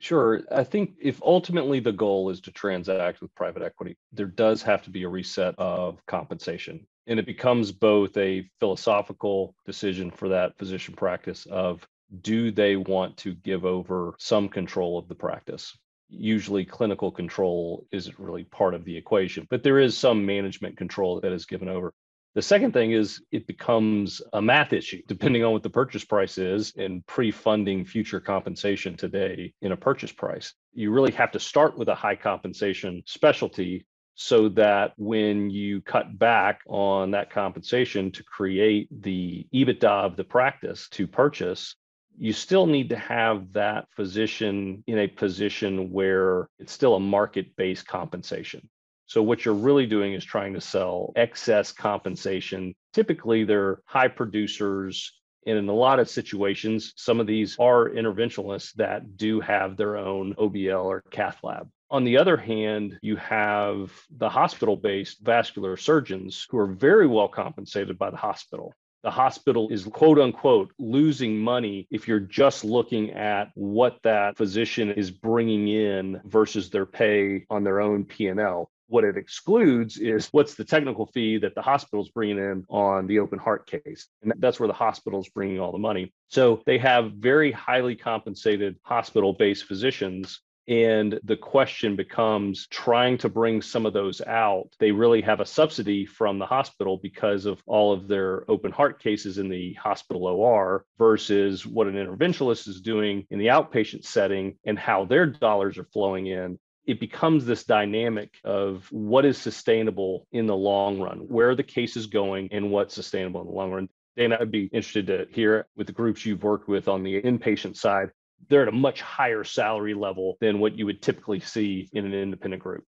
Sure. 0.00 0.40
I 0.50 0.64
think 0.64 0.96
if 1.00 1.20
ultimately 1.22 1.78
the 1.78 1.92
goal 1.92 2.30
is 2.30 2.40
to 2.42 2.50
transact 2.52 3.20
with 3.20 3.34
private 3.34 3.62
equity, 3.62 3.96
there 4.12 4.26
does 4.26 4.62
have 4.62 4.82
to 4.82 4.90
be 4.90 5.02
a 5.04 5.08
reset 5.08 5.54
of 5.58 6.04
compensation. 6.06 6.86
And 7.06 7.18
it 7.20 7.26
becomes 7.26 7.70
both 7.70 8.16
a 8.16 8.48
philosophical 8.60 9.54
decision 9.66 10.10
for 10.10 10.28
that 10.30 10.56
physician 10.58 10.94
practice 10.94 11.46
of 11.46 11.86
do 12.22 12.50
they 12.50 12.76
want 12.76 13.16
to 13.18 13.34
give 13.34 13.64
over 13.64 14.14
some 14.18 14.48
control 14.48 14.98
of 14.98 15.06
the 15.06 15.14
practice? 15.14 15.76
Usually, 16.08 16.64
clinical 16.64 17.12
control 17.12 17.86
isn't 17.92 18.18
really 18.18 18.44
part 18.44 18.74
of 18.74 18.84
the 18.84 18.96
equation, 18.96 19.46
but 19.50 19.62
there 19.62 19.78
is 19.78 19.96
some 19.96 20.24
management 20.26 20.76
control 20.76 21.20
that 21.20 21.32
is 21.32 21.46
given 21.46 21.68
over. 21.68 21.92
The 22.34 22.42
second 22.42 22.72
thing 22.72 22.92
is 22.92 23.20
it 23.32 23.48
becomes 23.48 24.22
a 24.32 24.40
math 24.40 24.72
issue, 24.72 25.02
depending 25.08 25.44
on 25.44 25.52
what 25.52 25.64
the 25.64 25.70
purchase 25.70 26.04
price 26.04 26.38
is 26.38 26.72
and 26.76 27.04
pre 27.06 27.32
funding 27.32 27.84
future 27.84 28.20
compensation 28.20 28.96
today 28.96 29.52
in 29.62 29.72
a 29.72 29.76
purchase 29.76 30.12
price. 30.12 30.54
You 30.72 30.92
really 30.92 31.10
have 31.12 31.32
to 31.32 31.40
start 31.40 31.76
with 31.76 31.88
a 31.88 31.94
high 31.94 32.14
compensation 32.14 33.02
specialty 33.04 33.84
so 34.14 34.48
that 34.50 34.92
when 34.96 35.50
you 35.50 35.80
cut 35.80 36.18
back 36.18 36.60
on 36.68 37.10
that 37.12 37.30
compensation 37.30 38.12
to 38.12 38.22
create 38.22 38.88
the 39.02 39.46
EBITDA 39.52 40.04
of 40.04 40.14
the 40.14 40.24
practice 40.24 40.88
to 40.90 41.08
purchase, 41.08 41.74
you 42.16 42.32
still 42.32 42.66
need 42.66 42.90
to 42.90 42.96
have 42.96 43.52
that 43.54 43.88
physician 43.96 44.84
in 44.86 44.98
a 44.98 45.08
position 45.08 45.90
where 45.90 46.48
it's 46.60 46.72
still 46.72 46.94
a 46.94 47.00
market 47.00 47.56
based 47.56 47.88
compensation. 47.88 48.68
So 49.10 49.24
what 49.24 49.44
you're 49.44 49.54
really 49.54 49.86
doing 49.86 50.12
is 50.12 50.24
trying 50.24 50.54
to 50.54 50.60
sell 50.60 51.12
excess 51.16 51.72
compensation. 51.72 52.76
Typically, 52.92 53.42
they're 53.42 53.80
high 53.84 54.06
producers. 54.06 55.18
And 55.48 55.58
in 55.58 55.68
a 55.68 55.74
lot 55.74 55.98
of 55.98 56.08
situations, 56.08 56.92
some 56.94 57.18
of 57.18 57.26
these 57.26 57.56
are 57.58 57.88
interventionalists 57.88 58.72
that 58.74 59.16
do 59.16 59.40
have 59.40 59.76
their 59.76 59.96
own 59.96 60.36
OBL 60.36 60.84
or 60.84 61.02
cath 61.10 61.38
lab. 61.42 61.68
On 61.90 62.04
the 62.04 62.18
other 62.18 62.36
hand, 62.36 63.00
you 63.02 63.16
have 63.16 63.90
the 64.16 64.28
hospital 64.28 64.76
based 64.76 65.18
vascular 65.22 65.76
surgeons 65.76 66.46
who 66.48 66.58
are 66.58 66.68
very 66.68 67.08
well 67.08 67.26
compensated 67.26 67.98
by 67.98 68.10
the 68.10 68.16
hospital. 68.16 68.72
The 69.02 69.10
hospital 69.10 69.70
is 69.72 69.86
quote 69.86 70.20
unquote 70.20 70.72
losing 70.78 71.36
money 71.36 71.88
if 71.90 72.06
you're 72.06 72.20
just 72.20 72.64
looking 72.64 73.10
at 73.10 73.50
what 73.56 73.98
that 74.04 74.36
physician 74.36 74.92
is 74.92 75.10
bringing 75.10 75.66
in 75.66 76.20
versus 76.26 76.70
their 76.70 76.86
pay 76.86 77.44
on 77.50 77.64
their 77.64 77.80
own 77.80 78.04
P&L. 78.04 78.70
What 78.90 79.04
it 79.04 79.16
excludes 79.16 79.98
is 79.98 80.28
what's 80.32 80.54
the 80.54 80.64
technical 80.64 81.06
fee 81.06 81.38
that 81.38 81.54
the 81.54 81.62
hospital's 81.62 82.10
bringing 82.10 82.38
in 82.38 82.66
on 82.68 83.06
the 83.06 83.20
open 83.20 83.38
heart 83.38 83.70
case. 83.70 84.08
And 84.22 84.32
that's 84.38 84.58
where 84.58 84.66
the 84.66 84.72
hospital's 84.72 85.28
bringing 85.28 85.60
all 85.60 85.72
the 85.72 85.78
money. 85.78 86.12
So 86.28 86.60
they 86.66 86.78
have 86.78 87.12
very 87.12 87.52
highly 87.52 87.94
compensated 87.94 88.76
hospital 88.82 89.32
based 89.32 89.64
physicians 89.64 90.40
and 90.70 91.18
the 91.24 91.36
question 91.36 91.96
becomes 91.96 92.68
trying 92.68 93.18
to 93.18 93.28
bring 93.28 93.60
some 93.60 93.86
of 93.86 93.92
those 93.92 94.20
out. 94.20 94.68
They 94.78 94.92
really 94.92 95.20
have 95.22 95.40
a 95.40 95.46
subsidy 95.46 96.06
from 96.06 96.38
the 96.38 96.46
hospital 96.46 96.96
because 96.96 97.44
of 97.44 97.60
all 97.66 97.92
of 97.92 98.06
their 98.06 98.48
open 98.48 98.70
heart 98.70 99.02
cases 99.02 99.38
in 99.38 99.48
the 99.48 99.74
hospital 99.74 100.26
OR 100.26 100.84
versus 100.96 101.66
what 101.66 101.88
an 101.88 101.94
interventionalist 101.94 102.68
is 102.68 102.80
doing 102.80 103.26
in 103.30 103.40
the 103.40 103.48
outpatient 103.48 104.04
setting 104.04 104.58
and 104.64 104.78
how 104.78 105.04
their 105.04 105.26
dollars 105.26 105.76
are 105.76 105.88
flowing 105.92 106.28
in 106.28 106.56
it 106.86 107.00
becomes 107.00 107.44
this 107.44 107.64
dynamic 107.64 108.34
of 108.44 108.86
what 108.90 109.24
is 109.24 109.38
sustainable 109.38 110.26
in 110.32 110.46
the 110.46 110.56
long 110.56 110.98
run, 110.98 111.18
where 111.28 111.50
are 111.50 111.54
the 111.54 111.62
cases 111.62 112.06
going, 112.06 112.48
and 112.52 112.70
what's 112.70 112.94
sustainable 112.94 113.40
in 113.42 113.46
the 113.46 113.52
long 113.52 113.70
run. 113.70 113.88
Dana, 114.16 114.38
I'd 114.40 114.50
be 114.50 114.70
interested 114.72 115.06
to 115.08 115.26
hear 115.30 115.66
with 115.76 115.86
the 115.86 115.92
groups 115.92 116.26
you've 116.26 116.42
worked 116.42 116.68
with 116.68 116.88
on 116.88 117.02
the 117.02 117.20
inpatient 117.22 117.76
side. 117.76 118.08
They're 118.48 118.62
at 118.62 118.68
a 118.68 118.72
much 118.72 119.00
higher 119.02 119.44
salary 119.44 119.94
level 119.94 120.36
than 120.40 120.58
what 120.58 120.76
you 120.76 120.86
would 120.86 121.02
typically 121.02 121.40
see 121.40 121.88
in 121.92 122.06
an 122.06 122.14
independent 122.14 122.62
group. 122.62 122.84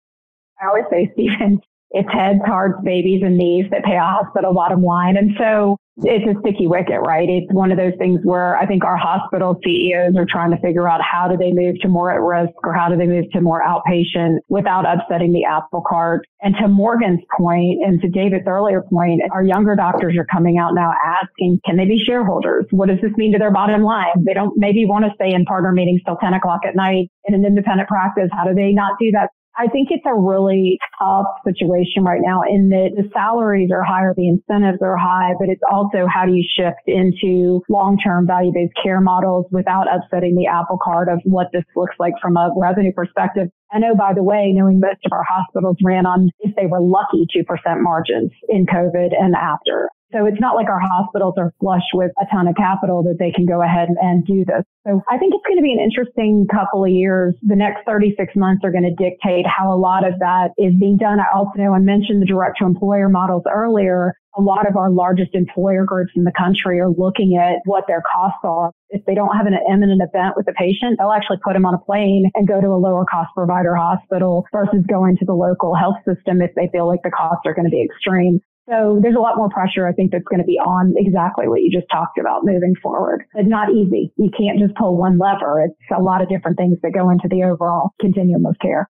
I 0.60 0.66
always 0.66 0.84
say, 0.90 1.10
Stephen, 1.14 1.60
it's 1.90 2.08
heads, 2.12 2.40
hearts, 2.44 2.78
babies, 2.84 3.22
and 3.24 3.38
knees 3.38 3.66
that 3.70 3.84
pay 3.84 3.96
a 3.96 4.00
hospital 4.00 4.52
bottom 4.52 4.82
line. 4.82 5.16
And 5.16 5.32
so 5.38 5.78
it's 6.04 6.24
a 6.28 6.38
sticky 6.40 6.66
wicket, 6.68 7.00
right? 7.00 7.28
It's 7.28 7.52
one 7.52 7.72
of 7.72 7.78
those 7.78 7.94
things 7.98 8.20
where 8.22 8.56
I 8.56 8.66
think 8.66 8.84
our 8.84 8.96
hospital 8.96 9.58
CEOs 9.64 10.14
are 10.16 10.26
trying 10.28 10.50
to 10.50 10.58
figure 10.58 10.88
out 10.88 11.00
how 11.02 11.26
do 11.28 11.36
they 11.36 11.50
move 11.50 11.80
to 11.80 11.88
more 11.88 12.12
at 12.12 12.20
risk 12.20 12.54
or 12.62 12.72
how 12.72 12.88
do 12.88 12.96
they 12.96 13.06
move 13.06 13.24
to 13.32 13.40
more 13.40 13.62
outpatient 13.64 14.38
without 14.48 14.84
upsetting 14.86 15.32
the 15.32 15.44
apple 15.44 15.82
cart. 15.88 16.26
And 16.40 16.54
to 16.60 16.68
Morgan's 16.68 17.20
point 17.36 17.82
and 17.82 18.00
to 18.02 18.08
David's 18.08 18.46
earlier 18.46 18.82
point, 18.82 19.22
our 19.32 19.42
younger 19.42 19.74
doctors 19.74 20.14
are 20.16 20.26
coming 20.26 20.58
out 20.58 20.74
now 20.74 20.92
asking, 21.04 21.60
can 21.64 21.76
they 21.76 21.86
be 21.86 21.98
shareholders? 22.04 22.66
What 22.70 22.88
does 22.88 22.98
this 23.02 23.12
mean 23.16 23.32
to 23.32 23.38
their 23.38 23.50
bottom 23.50 23.82
line? 23.82 24.24
They 24.24 24.34
don't 24.34 24.54
maybe 24.56 24.84
want 24.86 25.04
to 25.04 25.10
stay 25.16 25.34
in 25.34 25.44
partner 25.46 25.72
meetings 25.72 26.02
till 26.04 26.16
10 26.16 26.34
o'clock 26.34 26.60
at 26.68 26.76
night 26.76 27.10
in 27.24 27.34
an 27.34 27.44
independent 27.44 27.88
practice. 27.88 28.28
How 28.30 28.46
do 28.46 28.54
they 28.54 28.72
not 28.72 28.98
do 29.00 29.10
that? 29.12 29.30
I 29.58 29.66
think 29.66 29.88
it's 29.90 30.06
a 30.06 30.14
really 30.14 30.78
tough 31.02 31.26
situation 31.44 32.04
right 32.04 32.20
now 32.22 32.42
in 32.48 32.68
that 32.68 32.90
the 32.94 33.10
salaries 33.12 33.70
are 33.72 33.82
higher, 33.82 34.14
the 34.16 34.28
incentives 34.28 34.78
are 34.82 34.96
high, 34.96 35.32
but 35.40 35.48
it's 35.48 35.62
also 35.68 36.06
how 36.06 36.26
do 36.26 36.32
you 36.32 36.46
shift 36.46 36.86
into 36.86 37.60
long-term 37.68 38.28
value-based 38.28 38.74
care 38.80 39.00
models 39.00 39.46
without 39.50 39.86
upsetting 39.92 40.36
the 40.36 40.46
apple 40.46 40.78
cart 40.80 41.08
of 41.08 41.18
what 41.24 41.48
this 41.52 41.64
looks 41.74 41.96
like 41.98 42.14
from 42.22 42.36
a 42.36 42.54
revenue 42.56 42.92
perspective. 42.94 43.48
I 43.72 43.80
know, 43.80 43.96
by 43.96 44.14
the 44.14 44.22
way, 44.22 44.52
knowing 44.54 44.78
most 44.78 45.02
of 45.04 45.10
our 45.12 45.24
hospitals 45.28 45.76
ran 45.82 46.06
on, 46.06 46.30
if 46.38 46.54
they 46.54 46.66
were 46.66 46.80
lucky, 46.80 47.26
2% 47.36 47.42
margins 47.82 48.30
in 48.48 48.64
COVID 48.64 49.10
and 49.18 49.34
after. 49.34 49.90
So 50.12 50.24
it's 50.24 50.40
not 50.40 50.54
like 50.56 50.68
our 50.68 50.80
hospitals 50.80 51.34
are 51.36 51.52
flush 51.60 51.84
with 51.92 52.12
a 52.20 52.24
ton 52.32 52.48
of 52.48 52.56
capital 52.56 53.02
that 53.02 53.16
they 53.18 53.30
can 53.30 53.44
go 53.44 53.62
ahead 53.62 53.88
and 54.00 54.24
do 54.24 54.44
this. 54.44 54.64
So 54.86 55.02
I 55.10 55.18
think 55.18 55.34
it's 55.34 55.44
going 55.46 55.58
to 55.58 55.62
be 55.62 55.72
an 55.72 55.80
interesting 55.80 56.46
couple 56.50 56.84
of 56.84 56.90
years. 56.90 57.34
The 57.42 57.56
next 57.56 57.84
36 57.84 58.34
months 58.34 58.64
are 58.64 58.72
going 58.72 58.88
to 58.88 58.96
dictate 58.96 59.44
how 59.46 59.72
a 59.72 59.76
lot 59.76 60.08
of 60.08 60.18
that 60.20 60.56
is 60.56 60.72
being 60.80 60.96
done. 60.96 61.20
I 61.20 61.28
also 61.34 61.52
know 61.56 61.74
I 61.74 61.78
mentioned 61.78 62.22
the 62.22 62.26
direct 62.26 62.58
to 62.60 62.64
employer 62.64 63.10
models 63.10 63.42
earlier. 63.52 64.14
A 64.38 64.40
lot 64.40 64.68
of 64.68 64.76
our 64.76 64.90
largest 64.90 65.34
employer 65.34 65.84
groups 65.84 66.12
in 66.14 66.24
the 66.24 66.32
country 66.32 66.80
are 66.80 66.90
looking 66.90 67.36
at 67.36 67.60
what 67.64 67.84
their 67.86 68.02
costs 68.10 68.40
are. 68.44 68.72
If 68.90 69.04
they 69.04 69.14
don't 69.14 69.36
have 69.36 69.46
an 69.46 69.58
imminent 69.68 70.00
event 70.00 70.36
with 70.36 70.46
the 70.46 70.52
patient, 70.52 70.96
they'll 70.98 71.12
actually 71.12 71.38
put 71.44 71.52
them 71.52 71.66
on 71.66 71.74
a 71.74 71.78
plane 71.78 72.30
and 72.34 72.48
go 72.48 72.60
to 72.60 72.68
a 72.68 72.80
lower 72.80 73.04
cost 73.04 73.28
provider 73.34 73.74
hospital 73.74 74.46
versus 74.52 74.84
going 74.88 75.18
to 75.18 75.26
the 75.26 75.34
local 75.34 75.74
health 75.74 75.96
system 76.06 76.40
if 76.40 76.54
they 76.54 76.68
feel 76.72 76.86
like 76.86 77.02
the 77.02 77.10
costs 77.10 77.42
are 77.44 77.52
going 77.52 77.66
to 77.66 77.70
be 77.70 77.82
extreme. 77.82 78.40
So 78.68 78.98
there's 79.02 79.16
a 79.16 79.20
lot 79.20 79.36
more 79.36 79.48
pressure, 79.48 79.88
I 79.88 79.92
think, 79.92 80.12
that's 80.12 80.24
going 80.24 80.40
to 80.40 80.46
be 80.46 80.58
on 80.58 80.92
exactly 80.96 81.48
what 81.48 81.62
you 81.62 81.70
just 81.70 81.86
talked 81.90 82.18
about 82.18 82.44
moving 82.44 82.74
forward. 82.82 83.24
It's 83.34 83.48
not 83.48 83.70
easy. 83.70 84.12
You 84.16 84.30
can't 84.36 84.58
just 84.58 84.74
pull 84.74 84.96
one 84.96 85.18
lever. 85.18 85.62
It's 85.64 85.74
a 85.96 86.02
lot 86.02 86.20
of 86.20 86.28
different 86.28 86.58
things 86.58 86.76
that 86.82 86.92
go 86.92 87.08
into 87.08 87.28
the 87.28 87.44
overall 87.44 87.90
continuum 88.00 88.44
of 88.44 88.56
care. 88.60 88.88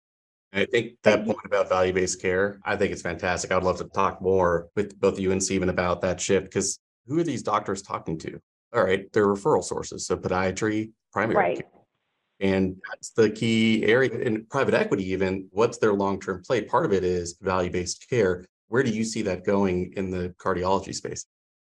I 0.53 0.65
think 0.65 0.95
that 1.05 1.25
point 1.25 1.39
about 1.45 1.69
value 1.69 1.93
based 1.93 2.21
care, 2.21 2.59
I 2.65 2.75
think 2.75 2.93
it's 2.93 3.03
fantastic. 3.03 3.53
I'd 3.53 3.63
love 3.63 3.79
to 3.79 3.85
talk 3.85 4.21
more 4.21 4.69
with 4.75 4.99
both 5.01 5.21
you 5.21 5.31
and 5.31 5.43
Stephen 5.43 5.69
about 5.69 6.01
that 6.01 6.21
shift 6.21 6.47
because 6.47 6.81
who 7.07 7.21
are 7.21 7.25
these 7.25 7.45
doctors 7.45 7.83
talking 7.83 8.19
to? 8.19 8.41
All 8.75 8.83
right, 8.83 9.11
they're 9.13 9.27
referral 9.27 9.63
sources. 9.63 10.07
So 10.07 10.17
podiatry, 10.17 10.91
primary 11.13 11.37
right. 11.37 11.57
care. 11.57 11.67
And 12.41 12.77
that's 12.91 13.11
the 13.11 13.31
key 13.31 13.85
area 13.85 14.11
in 14.11 14.47
private 14.47 14.75
equity, 14.75 15.11
even 15.13 15.49
what's 15.51 15.79
their 15.79 15.93
long 15.93 16.19
term 16.19 16.43
play? 16.45 16.63
Part 16.63 16.87
of 16.87 16.93
it 16.93 17.05
is 17.05 17.37
value 17.41 17.71
based 17.71 18.09
care. 18.09 18.45
Where 18.71 18.85
do 18.85 18.91
you 18.91 19.05
see 19.05 19.23
that 19.23 19.45
going 19.45 19.93
in 19.97 20.11
the 20.11 20.33
cardiology 20.41 20.95
space? 20.95 21.27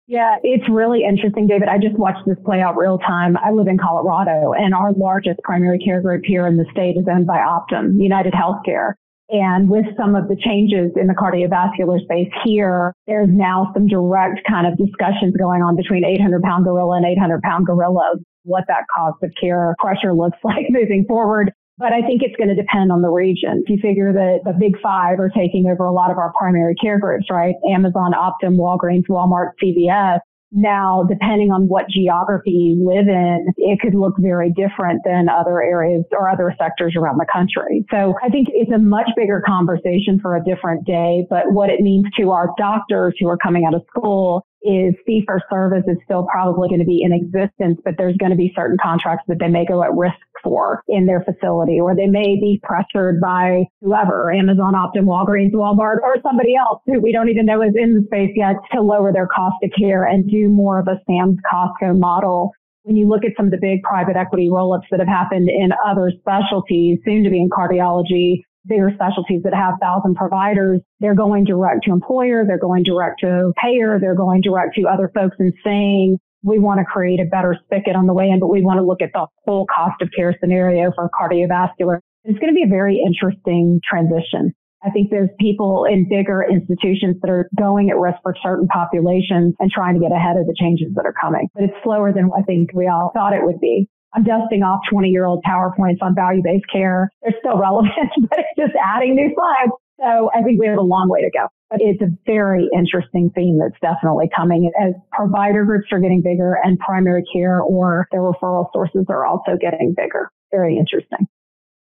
Yeah, 0.05 0.35
it's 0.43 0.69
really 0.69 1.03
interesting, 1.03 1.47
David. 1.47 1.67
I 1.67 1.77
just 1.79 1.97
watched 1.97 2.25
this 2.27 2.37
play 2.45 2.61
out 2.61 2.77
real 2.77 2.99
time. 2.99 3.35
I 3.37 3.51
live 3.51 3.67
in 3.67 3.79
Colorado, 3.79 4.53
and 4.53 4.75
our 4.75 4.93
largest 4.93 5.39
primary 5.43 5.79
care 5.79 6.01
group 6.01 6.21
here 6.23 6.45
in 6.45 6.57
the 6.57 6.65
state 6.71 6.95
is 6.97 7.05
owned 7.09 7.25
by 7.25 7.37
Optum, 7.37 7.99
United 7.99 8.33
Healthcare. 8.33 8.93
And 9.29 9.69
with 9.69 9.85
some 9.97 10.13
of 10.13 10.27
the 10.27 10.35
changes 10.35 10.91
in 10.95 11.07
the 11.07 11.15
cardiovascular 11.15 12.03
space 12.03 12.29
here, 12.43 12.93
there's 13.07 13.29
now 13.31 13.71
some 13.73 13.87
direct 13.87 14.41
kind 14.47 14.67
of 14.67 14.77
discussions 14.77 15.35
going 15.35 15.63
on 15.63 15.75
between 15.75 16.05
800 16.05 16.43
pound 16.43 16.65
gorilla 16.65 16.97
and 16.97 17.05
800 17.07 17.41
pound 17.41 17.65
gorilla, 17.65 18.17
what 18.43 18.65
that 18.67 18.83
cost 18.93 19.17
of 19.23 19.31
care 19.39 19.73
pressure 19.79 20.13
looks 20.13 20.37
like 20.43 20.67
moving 20.69 21.05
forward. 21.07 21.51
But 21.77 21.91
I 21.91 22.01
think 22.01 22.21
it's 22.21 22.35
going 22.35 22.49
to 22.49 22.55
depend 22.55 22.91
on 22.91 23.01
the 23.01 23.09
region. 23.09 23.63
If 23.65 23.69
you 23.69 23.77
figure 23.81 24.13
that 24.13 24.41
the 24.45 24.53
big 24.53 24.79
five 24.81 25.19
are 25.19 25.29
taking 25.29 25.65
over 25.65 25.85
a 25.85 25.91
lot 25.91 26.11
of 26.11 26.17
our 26.17 26.31
primary 26.37 26.75
care 26.75 26.99
groups, 26.99 27.25
right? 27.31 27.55
Amazon, 27.73 28.13
Optum, 28.13 28.57
Walgreens, 28.57 29.07
Walmart, 29.09 29.51
CVS, 29.61 30.19
now, 30.55 31.03
depending 31.09 31.51
on 31.51 31.67
what 31.67 31.89
geography 31.89 32.51
you 32.51 32.87
live 32.87 33.07
in, 33.07 33.47
it 33.57 33.79
could 33.79 33.95
look 33.95 34.13
very 34.19 34.53
different 34.53 35.01
than 35.03 35.27
other 35.27 35.59
areas 35.63 36.05
or 36.11 36.29
other 36.29 36.53
sectors 36.61 36.93
around 36.95 37.17
the 37.17 37.25
country. 37.25 37.83
So 37.89 38.13
I 38.23 38.29
think 38.29 38.49
it's 38.53 38.71
a 38.71 38.77
much 38.77 39.09
bigger 39.17 39.41
conversation 39.43 40.19
for 40.21 40.35
a 40.35 40.43
different 40.43 40.85
day. 40.85 41.25
But 41.27 41.51
what 41.51 41.71
it 41.71 41.81
means 41.81 42.05
to 42.19 42.29
our 42.29 42.49
doctors 42.55 43.15
who 43.19 43.27
are 43.29 43.37
coming 43.37 43.65
out 43.65 43.73
of 43.73 43.81
school 43.89 44.45
is 44.61 44.93
fee 45.07 45.23
for 45.25 45.41
service 45.49 45.83
is 45.87 45.97
still 46.05 46.27
probably 46.31 46.69
going 46.69 46.79
to 46.79 46.85
be 46.85 47.01
in 47.01 47.11
existence, 47.11 47.81
but 47.83 47.95
there's 47.97 48.15
going 48.17 48.31
to 48.31 48.37
be 48.37 48.53
certain 48.55 48.77
contracts 48.81 49.25
that 49.27 49.39
they 49.39 49.49
may 49.49 49.65
go 49.65 49.83
at 49.83 49.91
risk 49.93 50.15
for 50.43 50.83
in 50.87 51.05
their 51.05 51.23
facility, 51.23 51.79
or 51.79 51.95
they 51.95 52.07
may 52.07 52.35
be 52.35 52.59
pressured 52.63 53.19
by 53.21 53.63
whoever, 53.81 54.31
Amazon, 54.31 54.73
Optum, 54.73 55.05
Walgreens, 55.05 55.53
Walmart, 55.53 56.01
or 56.03 56.17
somebody 56.21 56.55
else 56.55 56.81
who 56.85 56.99
we 56.99 57.11
don't 57.11 57.29
even 57.29 57.45
know 57.45 57.61
is 57.61 57.73
in 57.75 57.93
the 57.93 58.03
space 58.05 58.31
yet 58.35 58.55
to 58.73 58.81
lower 58.81 59.13
their 59.13 59.27
cost 59.27 59.55
of 59.63 59.71
care 59.77 60.03
and 60.05 60.29
do 60.29 60.49
more 60.49 60.79
of 60.79 60.87
a 60.87 60.99
Sam's 61.07 61.37
Costco 61.51 61.97
model. 61.97 62.51
When 62.83 62.97
you 62.97 63.07
look 63.07 63.23
at 63.23 63.31
some 63.37 63.45
of 63.45 63.51
the 63.51 63.57
big 63.61 63.81
private 63.83 64.17
equity 64.17 64.49
roll-ups 64.51 64.87
that 64.91 64.99
have 64.99 65.07
happened 65.07 65.49
in 65.49 65.71
other 65.85 66.11
specialties, 66.19 66.99
soon 67.05 67.23
to 67.23 67.29
be 67.29 67.39
in 67.39 67.49
cardiology, 67.49 68.41
bigger 68.67 68.91
specialties 68.93 69.41
that 69.43 69.53
have 69.53 69.75
thousand 69.81 70.15
providers, 70.15 70.81
they're 70.99 71.15
going 71.15 71.45
direct 71.45 71.85
to 71.85 71.91
employer, 71.91 72.43
they're 72.45 72.57
going 72.57 72.83
direct 72.83 73.21
to 73.21 73.53
payer, 73.61 73.99
they're 73.99 74.15
going 74.15 74.41
direct 74.41 74.75
to 74.75 74.87
other 74.87 75.09
folks 75.13 75.35
and 75.39 75.53
saying, 75.63 76.17
we 76.43 76.59
want 76.59 76.79
to 76.79 76.85
create 76.85 77.19
a 77.19 77.25
better 77.25 77.57
spigot 77.65 77.95
on 77.95 78.05
the 78.05 78.13
way 78.13 78.29
in, 78.29 78.39
but 78.39 78.47
we 78.47 78.61
want 78.61 78.77
to 78.77 78.85
look 78.85 79.01
at 79.01 79.11
the 79.13 79.25
whole 79.47 79.65
cost 79.65 80.01
of 80.01 80.09
care 80.15 80.35
scenario 80.39 80.91
for 80.93 81.09
cardiovascular. 81.09 81.99
It's 82.23 82.39
going 82.39 82.53
to 82.53 82.55
be 82.55 82.63
a 82.63 82.69
very 82.69 83.01
interesting 83.03 83.79
transition. 83.83 84.53
I 84.83 84.89
think 84.89 85.09
there's 85.09 85.29
people 85.39 85.85
in 85.89 86.07
bigger 86.09 86.43
institutions 86.43 87.15
that 87.21 87.31
are 87.31 87.47
going 87.57 87.89
at 87.89 87.97
risk 87.97 88.17
for 88.21 88.35
certain 88.43 88.67
populations 88.67 89.55
and 89.59 89.71
trying 89.71 89.95
to 89.95 90.01
get 90.01 90.11
ahead 90.11 90.35
of 90.35 90.45
the 90.45 90.55
changes 90.59 90.91
that 90.95 91.05
are 91.05 91.15
coming. 91.15 91.47
But 91.55 91.63
it's 91.63 91.79
slower 91.83 92.11
than 92.11 92.29
I 92.37 92.43
think 92.43 92.71
we 92.73 92.87
all 92.87 93.11
thought 93.13 93.31
it 93.31 93.43
would 93.43 93.61
be. 93.61 93.87
I'm 94.13 94.23
dusting 94.23 94.61
off 94.61 94.81
20 94.91 95.09
year 95.09 95.25
old 95.25 95.43
PowerPoints 95.47 96.01
on 96.01 96.13
value 96.13 96.43
based 96.43 96.65
care. 96.71 97.09
They're 97.23 97.33
still 97.39 97.57
relevant, 97.59 98.11
but 98.29 98.39
it's 98.39 98.59
just 98.59 98.73
adding 98.75 99.15
new 99.15 99.33
slides. 99.33 99.71
So 100.03 100.29
I 100.35 100.41
think 100.43 100.59
we 100.59 100.67
have 100.67 100.77
a 100.77 100.81
long 100.81 101.07
way 101.09 101.21
to 101.21 101.31
go. 101.31 101.47
But 101.69 101.79
it's 101.81 102.01
a 102.01 102.07
very 102.25 102.69
interesting 102.75 103.31
theme 103.33 103.57
that's 103.57 103.79
definitely 103.81 104.29
coming 104.35 104.69
as 104.81 104.93
provider 105.11 105.63
groups 105.63 105.87
are 105.91 105.99
getting 105.99 106.21
bigger 106.21 106.57
and 106.63 106.77
primary 106.79 107.23
care 107.31 107.61
or 107.61 108.07
their 108.11 108.21
referral 108.21 108.67
sources 108.73 109.05
are 109.09 109.25
also 109.25 109.57
getting 109.59 109.93
bigger. 109.95 110.29
Very 110.51 110.77
interesting. 110.77 111.27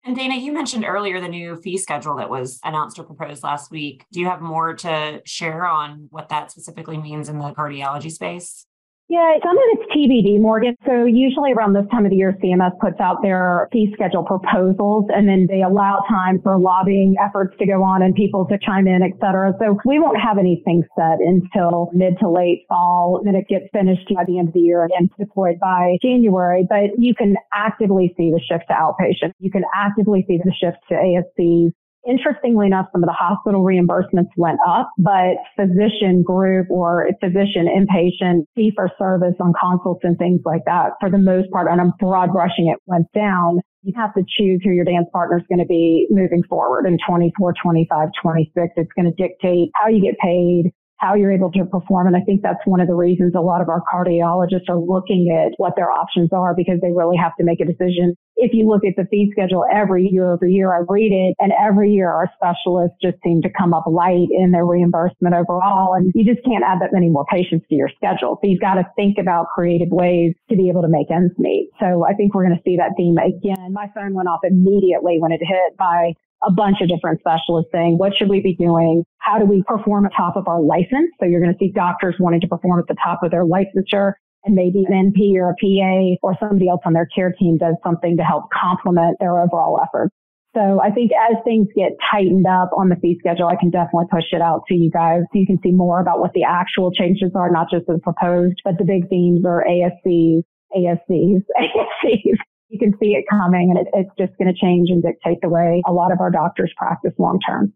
And 0.06 0.16
Dana, 0.16 0.36
you 0.36 0.54
mentioned 0.54 0.86
earlier 0.86 1.20
the 1.20 1.28
new 1.28 1.56
fee 1.58 1.78
schedule 1.78 2.16
that 2.18 2.30
was 2.30 2.60
announced 2.64 3.00
or 3.00 3.04
proposed 3.04 3.44
last 3.44 3.72
week. 3.72 4.06
Do 4.12 4.20
you 4.20 4.28
have 4.28 4.40
more 4.40 4.76
to 4.76 5.22
share 5.26 5.66
on 5.66 6.08
what 6.12 6.30
that 6.30 6.52
specifically 6.52 6.98
means 6.98 7.28
in 7.28 7.40
the 7.40 7.52
cardiology 7.52 8.12
space? 8.12 8.68
Yeah, 9.08 9.38
some 9.44 9.56
of 9.56 9.64
it's 9.74 9.94
TBD, 9.94 10.42
Morgan. 10.42 10.76
So 10.84 11.06
usually 11.06 11.54
around 11.54 11.74
this 11.74 11.86
time 11.92 12.06
of 12.06 12.10
the 12.10 12.18
year, 12.18 12.34
CMS 12.42 12.72
puts 12.82 13.00
out 13.00 13.22
their 13.22 13.70
fee 13.72 13.94
schedule 13.94 14.24
proposals 14.24 15.06
and 15.14 15.30
then 15.30 15.46
they 15.48 15.62
allow 15.62 16.02
time 16.10 16.42
for 16.42 16.58
lobbying 16.58 17.14
efforts 17.24 17.56
to 17.60 17.68
go 17.68 17.84
on 17.84 18.02
and 18.02 18.16
people 18.16 18.48
to 18.48 18.58
chime 18.58 18.88
in, 18.88 19.04
et 19.04 19.14
cetera. 19.22 19.54
So 19.60 19.78
we 19.86 20.00
won't 20.00 20.20
have 20.20 20.40
anything 20.40 20.84
set 20.98 21.20
until 21.22 21.92
mid 21.94 22.18
to 22.18 22.30
late 22.30 22.66
fall. 22.68 23.22
Then 23.24 23.36
it 23.36 23.48
gets 23.48 23.66
finished 23.72 24.10
by 24.16 24.26
the 24.26 24.40
end 24.40 24.48
of 24.48 24.54
the 24.56 24.62
year 24.62 24.90
and 24.98 25.08
deployed 25.20 25.60
by 25.62 25.98
January. 26.02 26.66
But 26.68 26.98
you 26.98 27.14
can 27.14 27.36
actively 27.54 28.12
see 28.18 28.32
the 28.32 28.42
shift 28.42 28.66
to 28.70 28.74
outpatient. 28.74 29.34
You 29.38 29.52
can 29.52 29.66
actively 29.76 30.26
see 30.28 30.40
the 30.44 30.52
shift 30.52 30.78
to 30.90 30.96
ASCs. 30.96 31.74
Interestingly 32.08 32.68
enough, 32.68 32.86
some 32.92 33.04
of 33.04 33.08
the 33.08 33.18
hospital 33.18 33.64
reimbursements 33.64 34.30
went 34.38 34.60
up, 34.68 34.92
but 35.00 35.38
physician 35.56 36.22
group 36.22 36.68
or 36.70 37.10
physician 37.20 37.66
inpatient 37.66 38.46
fee 38.56 38.72
for 38.76 38.92
service 39.00 39.34
on 39.40 39.54
consults 39.60 40.02
and 40.04 40.16
things 40.18 40.42
like 40.46 40.62
that, 40.66 40.92
for 41.00 41.10
the 41.10 41.18
most 41.18 41.50
part, 41.52 41.68
and 41.70 41.82
I'm 41.82 41.94
broad 42.00 42.32
brushing 42.32 42.70
it, 42.70 42.80
went 42.86 43.08
down. 43.14 43.60
You 43.82 43.94
have 43.96 44.14
to 44.14 44.22
choose 44.28 44.62
who 44.64 44.72
your 44.72 44.86
dance 44.86 45.08
partner 45.12 45.38
is 45.38 45.44
going 45.50 45.60
to 45.60 45.66
be 45.66 46.06
moving 46.12 46.44
forward 46.48 46.86
in 46.86 46.98
24, 47.08 47.54
25, 47.62 48.10
26. 48.22 48.68
It's 48.78 48.92
going 48.96 49.12
to 49.12 49.12
dictate 49.12 49.70
how 49.74 49.90
you 49.90 50.02
get 50.02 50.18
paid, 50.20 50.72
how 50.98 51.16
you're 51.16 51.32
able 51.32 51.52
to 51.52 51.66
perform. 51.66 52.08
And 52.08 52.16
I 52.16 52.22
think 52.22 52.42
that's 52.42 52.64
one 52.66 52.80
of 52.80 52.88
the 52.88 52.96
reasons 52.96 53.34
a 53.36 53.42
lot 53.42 53.62
of 53.62 53.70
our 53.70 53.82
cardiologists 53.92 54.70
are 54.70 54.80
looking 54.80 55.28
at 55.36 55.54
what 55.58 55.74
their 55.76 55.92
options 55.92 56.30
are 56.32 56.56
because 56.56 56.80
they 56.82 56.92
really 56.92 57.18
have 57.18 57.36
to 57.38 57.44
make 57.44 57.60
a 57.60 57.66
decision. 57.66 58.16
If 58.38 58.52
you 58.54 58.68
look 58.68 58.84
at 58.84 58.96
the 58.96 59.08
fee 59.10 59.32
schedule 59.32 59.64
every 59.72 60.08
year 60.12 60.34
over 60.34 60.48
year, 60.48 60.74
I 60.74 60.84
read 60.88 61.12
it 61.12 61.36
and 61.40 61.52
every 61.56 61.92
year 61.92 62.12
our 62.12 62.30
specialists 62.36 62.98
just 63.02 63.16
seem 63.24 63.42
to 63.44 63.50
come 63.50 63.74
up 63.74 63.86
light 63.88 64.28
in 64.32 64.52
their 64.52 64.66
reimbursement 64.66 65.36
overall. 65.36 65.96
And 65.96 66.12
you 66.16 66.26
just 66.26 66.44
can't 66.46 66.64
add 66.64 66.80
that 66.82 66.92
many 66.92 67.10
more 67.10 67.26
patients 67.32 67.66
to 67.70 67.76
your 67.76 67.90
schedule. 67.96 68.40
So 68.42 68.50
you've 68.50 68.62
got 68.62 68.76
to 68.76 68.84
think 68.96 69.18
about 69.20 69.48
creative 69.54 69.90
ways 69.90 70.34
to 70.50 70.56
be 70.56 70.70
able 70.70 70.82
to 70.82 70.90
make 70.90 71.12
ends 71.12 71.34
meet. 71.38 71.72
So 71.80 72.04
I 72.04 72.14
think 72.14 72.36
we're 72.36 72.46
going 72.46 72.58
to 72.58 72.64
see 72.64 72.78
that 72.78 72.92
theme 72.98 73.16
again. 73.18 73.72
My 73.72 73.88
phone 73.96 74.14
went 74.14 74.28
off 74.28 74.42
immediately 74.44 75.18
when 75.20 75.32
it 75.32 75.40
hit 75.40 75.78
by 75.78 76.14
a 76.44 76.52
bunch 76.52 76.78
of 76.82 76.90
different 76.90 77.20
specialists 77.20 77.72
saying, 77.72 77.98
what 77.98 78.16
should 78.16 78.30
we 78.30 78.42
be 78.42 78.56
doing? 78.56 79.04
How 79.18 79.40
do 79.40 79.46
we 79.46 79.64
perform 79.68 80.06
at 80.06 80.12
top 80.16 80.36
of 80.36 80.48
our 80.48 80.62
license? 80.62 81.12
So 81.20 81.26
you're 81.26 81.42
going 81.42 81.54
to 81.54 81.60
see 81.60 81.72
doctors 81.72 82.16
wanting 82.20 82.42
to 82.42 82.48
perform 82.48 82.80
at 82.80 82.88
the 82.88 82.96
top 83.04 83.24
of 83.24 83.32
their 83.32 83.46
licensure 83.46 84.14
and 84.44 84.54
maybe 84.54 84.86
an 84.88 85.12
NP 85.12 85.36
or 85.36 85.50
a 85.50 85.56
PA 85.56 86.18
or 86.22 86.38
somebody 86.40 86.70
else 86.70 86.82
on 86.86 86.94
their 86.94 87.08
care 87.08 87.32
team 87.32 87.58
does 87.58 87.76
something 87.84 88.18
to 88.18 88.24
help 88.24 88.46
complement 88.54 89.18
their 89.20 89.40
overall 89.40 89.80
efforts. 89.84 90.14
So 90.56 90.80
I 90.80 90.90
think 90.90 91.12
as 91.12 91.36
things 91.44 91.68
get 91.76 91.92
tightened 92.10 92.48
up 92.48 92.72
on 92.78 92.88
the 92.88 92.96
fee 92.96 93.18
schedule, 93.20 93.48
I 93.48 93.58
can 93.60 93.72
definitely 93.72 94.06
push 94.10 94.32
it 94.32 94.42
out 94.42 94.64
to 94.70 94.76
you 94.76 94.90
guys 94.90 95.22
so 95.34 95.40
you 95.40 95.46
can 95.46 95.60
see 95.62 95.72
more 95.72 96.00
about 96.00 96.22
what 96.22 96.32
the 96.34 96.44
actual 96.44 96.92
changes 96.92 97.32
are, 97.36 97.52
not 97.52 97.70
just 97.70 97.88
the 97.88 98.00
proposed, 98.00 98.62
but 98.64 98.78
the 98.78 98.86
big 98.86 99.10
themes 99.10 99.44
are 99.46 99.66
ASCs, 99.68 100.44
ASCs, 100.74 101.44
ASCs, 101.60 102.38
you 102.70 102.80
can 102.80 102.98
see 103.00 103.16
it 103.16 103.26
coming 103.30 103.72
and 103.76 103.80
it, 103.80 103.94
it's 103.94 104.12
just 104.18 104.38
going 104.38 104.54
to 104.54 104.60
change 104.60 104.90
and 104.90 105.04
dictate 105.04 105.40
the 105.42 105.50
way 105.50 105.82
a 105.88 105.92
lot 105.92 106.12
of 106.12 106.20
our 106.20 106.32
doctors 106.32 106.74
practice 106.78 107.14
long 107.18 107.40
term. 107.46 107.74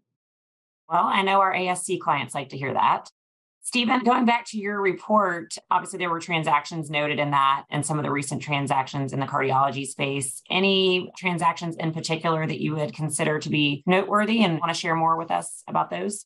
Well, 0.88 1.04
I 1.04 1.22
know 1.22 1.40
our 1.40 1.54
ASC 1.54 2.00
clients 2.00 2.34
like 2.34 2.48
to 2.50 2.56
hear 2.56 2.74
that. 2.74 3.10
Stephen, 3.62 4.02
going 4.02 4.24
back 4.24 4.46
to 4.46 4.58
your 4.58 4.80
report, 4.80 5.54
obviously 5.70 5.98
there 5.98 6.10
were 6.10 6.18
transactions 6.18 6.90
noted 6.90 7.18
in 7.18 7.30
that 7.30 7.64
and 7.70 7.84
some 7.84 7.98
of 7.98 8.04
the 8.04 8.10
recent 8.10 8.42
transactions 8.42 9.12
in 9.12 9.20
the 9.20 9.26
cardiology 9.26 9.86
space. 9.86 10.42
Any 10.50 11.12
transactions 11.16 11.76
in 11.76 11.92
particular 11.92 12.46
that 12.46 12.60
you 12.60 12.74
would 12.74 12.94
consider 12.94 13.38
to 13.38 13.48
be 13.50 13.84
noteworthy 13.86 14.42
and 14.42 14.58
want 14.58 14.72
to 14.72 14.78
share 14.78 14.96
more 14.96 15.16
with 15.16 15.30
us 15.30 15.62
about 15.68 15.90
those? 15.90 16.24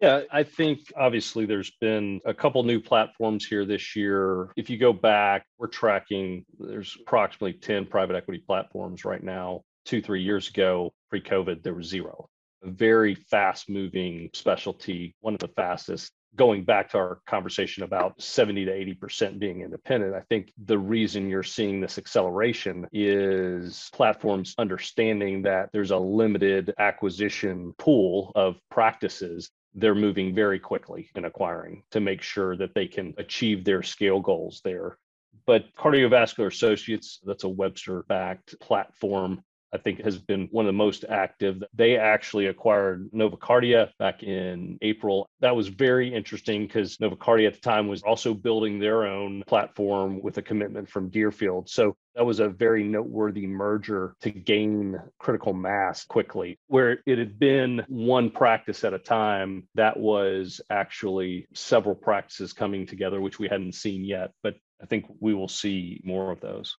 Yeah, 0.00 0.22
I 0.32 0.44
think 0.44 0.80
obviously 0.96 1.44
there's 1.44 1.72
been 1.80 2.20
a 2.24 2.32
couple 2.32 2.62
new 2.62 2.80
platforms 2.80 3.44
here 3.44 3.66
this 3.66 3.94
year. 3.94 4.50
If 4.56 4.70
you 4.70 4.78
go 4.78 4.94
back, 4.94 5.44
we're 5.58 5.66
tracking, 5.66 6.46
there's 6.58 6.96
approximately 6.98 7.52
10 7.54 7.86
private 7.86 8.16
equity 8.16 8.42
platforms 8.46 9.04
right 9.04 9.22
now. 9.22 9.62
Two, 9.84 10.00
three 10.00 10.22
years 10.22 10.48
ago, 10.48 10.92
pre 11.10 11.20
COVID, 11.20 11.62
there 11.62 11.74
was 11.74 11.86
zero. 11.86 12.28
A 12.62 12.70
very 12.70 13.14
fast 13.14 13.68
moving 13.68 14.30
specialty, 14.32 15.14
one 15.20 15.34
of 15.34 15.40
the 15.40 15.48
fastest 15.48 16.12
going 16.36 16.64
back 16.64 16.90
to 16.90 16.98
our 16.98 17.20
conversation 17.26 17.82
about 17.82 18.20
70 18.20 18.64
to 18.66 18.70
80% 18.70 19.38
being 19.38 19.62
independent, 19.62 20.14
I 20.14 20.20
think 20.28 20.52
the 20.64 20.78
reason 20.78 21.28
you're 21.28 21.42
seeing 21.42 21.80
this 21.80 21.98
acceleration 21.98 22.86
is 22.92 23.90
platforms 23.92 24.54
understanding 24.58 25.42
that 25.42 25.70
there's 25.72 25.90
a 25.90 25.98
limited 25.98 26.72
acquisition 26.78 27.74
pool 27.78 28.32
of 28.34 28.56
practices 28.70 29.50
they're 29.74 29.94
moving 29.94 30.34
very 30.34 30.58
quickly 30.58 31.10
in 31.14 31.24
acquiring 31.24 31.82
to 31.90 32.00
make 32.00 32.22
sure 32.22 32.56
that 32.56 32.74
they 32.74 32.86
can 32.86 33.14
achieve 33.18 33.64
their 33.64 33.82
scale 33.82 34.20
goals 34.20 34.60
there. 34.64 34.98
But 35.46 35.64
Cardiovascular 35.76 36.48
Associates, 36.48 37.20
that's 37.24 37.44
a 37.44 37.48
Webster 37.48 38.04
backed 38.08 38.58
platform 38.60 39.42
I 39.72 39.78
think 39.78 40.02
has 40.02 40.18
been 40.18 40.48
one 40.50 40.64
of 40.64 40.68
the 40.68 40.72
most 40.72 41.04
active. 41.08 41.62
They 41.74 41.96
actually 41.96 42.46
acquired 42.46 43.10
Novacardia 43.12 43.90
back 43.98 44.22
in 44.22 44.78
April. 44.82 45.28
That 45.40 45.56
was 45.56 45.68
very 45.68 46.12
interesting 46.12 46.66
because 46.66 46.96
Novacardia 46.98 47.46
at 47.46 47.54
the 47.54 47.60
time 47.60 47.88
was 47.88 48.02
also 48.02 48.34
building 48.34 48.78
their 48.78 49.06
own 49.06 49.42
platform 49.46 50.20
with 50.22 50.38
a 50.38 50.42
commitment 50.42 50.88
from 50.88 51.08
Deerfield. 51.08 51.68
So 51.68 51.96
that 52.14 52.26
was 52.26 52.40
a 52.40 52.48
very 52.48 52.82
noteworthy 52.82 53.46
merger 53.46 54.14
to 54.22 54.30
gain 54.30 55.00
critical 55.18 55.52
mass 55.52 56.04
quickly. 56.04 56.58
Where 56.66 57.00
it 57.06 57.18
had 57.18 57.38
been 57.38 57.84
one 57.88 58.30
practice 58.30 58.84
at 58.84 58.94
a 58.94 58.98
time, 58.98 59.68
that 59.76 59.98
was 59.98 60.60
actually 60.70 61.46
several 61.54 61.94
practices 61.94 62.52
coming 62.52 62.86
together, 62.86 63.20
which 63.20 63.38
we 63.38 63.48
hadn't 63.48 63.74
seen 63.74 64.04
yet. 64.04 64.32
But 64.42 64.56
I 64.82 64.86
think 64.86 65.06
we 65.20 65.34
will 65.34 65.48
see 65.48 66.00
more 66.04 66.30
of 66.30 66.40
those. 66.40 66.76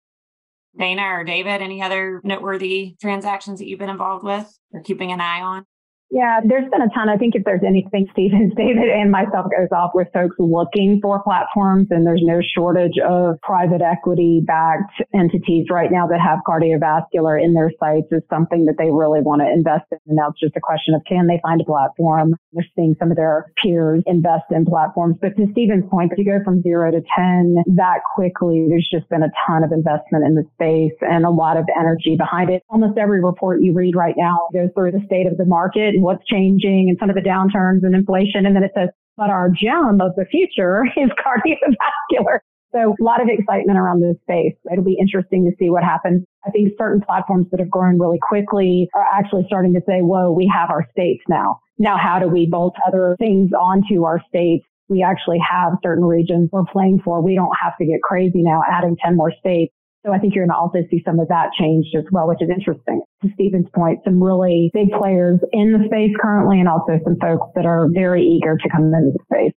Dana 0.77 1.03
or 1.03 1.23
David, 1.23 1.61
any 1.61 1.81
other 1.81 2.21
noteworthy 2.23 2.95
transactions 3.01 3.59
that 3.59 3.67
you've 3.67 3.79
been 3.79 3.89
involved 3.89 4.23
with 4.23 4.51
or 4.71 4.81
keeping 4.81 5.11
an 5.11 5.21
eye 5.21 5.41
on? 5.41 5.65
Yeah, 6.11 6.41
there's 6.43 6.69
been 6.69 6.81
a 6.81 6.91
ton. 6.91 7.07
I 7.07 7.15
think 7.15 7.35
if 7.35 7.45
there's 7.45 7.63
anything 7.65 8.05
Stephen, 8.11 8.51
David, 8.57 8.91
and 8.91 9.09
myself 9.09 9.47
goes 9.47 9.71
off 9.71 9.91
with 9.95 10.09
folks 10.13 10.35
looking 10.37 10.99
for 11.01 11.23
platforms, 11.23 11.87
and 11.89 12.05
there's 12.05 12.21
no 12.21 12.41
shortage 12.43 12.99
of 12.99 13.39
private 13.41 13.81
equity 13.81 14.43
backed 14.45 14.91
entities 15.15 15.67
right 15.71 15.89
now 15.89 16.07
that 16.07 16.19
have 16.19 16.39
cardiovascular 16.45 17.41
in 17.41 17.53
their 17.53 17.71
sights 17.79 18.11
is 18.11 18.21
something 18.29 18.65
that 18.65 18.75
they 18.77 18.91
really 18.91 19.21
want 19.23 19.39
to 19.39 19.47
invest 19.47 19.87
in. 19.91 19.99
And 20.07 20.17
now 20.17 20.35
it's 20.35 20.39
just 20.39 20.57
a 20.57 20.59
question 20.59 20.93
of 20.95 21.01
can 21.07 21.27
they 21.27 21.39
find 21.41 21.61
a 21.61 21.63
platform? 21.63 22.35
They're 22.51 22.67
seeing 22.75 22.93
some 22.99 23.09
of 23.09 23.15
their 23.15 23.47
peers 23.63 24.03
invest 24.05 24.51
in 24.51 24.65
platforms. 24.65 25.15
But 25.21 25.37
to 25.37 25.47
Stephen's 25.53 25.87
point, 25.89 26.11
if 26.11 26.17
you 26.19 26.25
go 26.25 26.43
from 26.43 26.61
zero 26.61 26.91
to 26.91 26.99
10 26.99 27.55
that 27.79 28.03
quickly, 28.15 28.67
there's 28.67 28.89
just 28.91 29.07
been 29.07 29.23
a 29.23 29.31
ton 29.47 29.63
of 29.63 29.71
investment 29.71 30.27
in 30.27 30.35
the 30.35 30.43
space 30.59 30.97
and 30.99 31.23
a 31.23 31.31
lot 31.31 31.55
of 31.55 31.63
energy 31.79 32.17
behind 32.19 32.49
it. 32.49 32.63
Almost 32.67 32.97
every 32.97 33.23
report 33.23 33.61
you 33.61 33.71
read 33.71 33.95
right 33.95 34.15
now 34.17 34.51
goes 34.51 34.69
through 34.75 34.91
the 34.91 35.03
state 35.07 35.25
of 35.25 35.37
the 35.37 35.45
market 35.45 36.00
what's 36.01 36.25
changing 36.25 36.87
and 36.89 36.97
some 36.99 37.09
of 37.09 37.15
the 37.15 37.21
downturns 37.21 37.83
and 37.83 37.95
inflation. 37.95 38.45
And 38.45 38.55
then 38.55 38.63
it 38.63 38.71
says, 38.75 38.89
but 39.17 39.29
our 39.29 39.49
gem 39.49 39.99
of 40.01 40.15
the 40.15 40.25
future 40.25 40.83
is 40.97 41.09
cardiovascular. 41.19 42.39
So 42.73 42.95
a 42.99 43.03
lot 43.03 43.21
of 43.21 43.27
excitement 43.27 43.77
around 43.77 44.01
this 44.01 44.15
space. 44.21 44.55
It'll 44.71 44.83
be 44.83 44.97
interesting 44.99 45.43
to 45.45 45.51
see 45.59 45.69
what 45.69 45.83
happens. 45.83 46.23
I 46.45 46.51
think 46.51 46.69
certain 46.77 47.01
platforms 47.01 47.47
that 47.51 47.59
have 47.59 47.69
grown 47.69 47.99
really 47.99 48.19
quickly 48.21 48.89
are 48.95 49.05
actually 49.13 49.43
starting 49.47 49.73
to 49.73 49.81
say, 49.85 50.01
whoa, 50.01 50.31
we 50.31 50.49
have 50.53 50.69
our 50.69 50.87
states 50.91 51.21
now. 51.27 51.59
Now, 51.77 51.97
how 51.97 52.19
do 52.19 52.27
we 52.27 52.45
bolt 52.45 52.75
other 52.87 53.15
things 53.19 53.51
onto 53.51 54.05
our 54.05 54.21
states? 54.29 54.65
We 54.87 55.03
actually 55.03 55.39
have 55.39 55.73
certain 55.83 56.05
regions 56.05 56.49
we're 56.51 56.65
playing 56.65 57.01
for. 57.03 57.21
We 57.21 57.35
don't 57.35 57.55
have 57.61 57.77
to 57.77 57.85
get 57.85 58.01
crazy 58.01 58.41
now 58.41 58.61
adding 58.69 58.95
10 59.03 59.17
more 59.17 59.33
states. 59.39 59.73
So 60.05 60.11
I 60.11 60.17
think 60.17 60.33
you're 60.33 60.45
going 60.45 60.55
to 60.55 60.59
also 60.59 60.79
see 60.89 61.03
some 61.05 61.19
of 61.19 61.27
that 61.27 61.49
changed 61.59 61.95
as 61.95 62.05
well, 62.11 62.27
which 62.27 62.41
is 62.41 62.49
interesting. 62.49 63.01
To 63.23 63.29
Stephen's 63.35 63.67
point, 63.75 63.99
some 64.03 64.21
really 64.21 64.71
big 64.73 64.91
players 64.91 65.39
in 65.53 65.73
the 65.73 65.85
space 65.85 66.11
currently 66.19 66.59
and 66.59 66.67
also 66.67 66.99
some 67.03 67.17
folks 67.17 67.47
that 67.55 67.67
are 67.67 67.87
very 67.91 68.23
eager 68.23 68.57
to 68.57 68.69
come 68.69 68.93
into 68.93 69.11
the 69.11 69.19
space. 69.31 69.53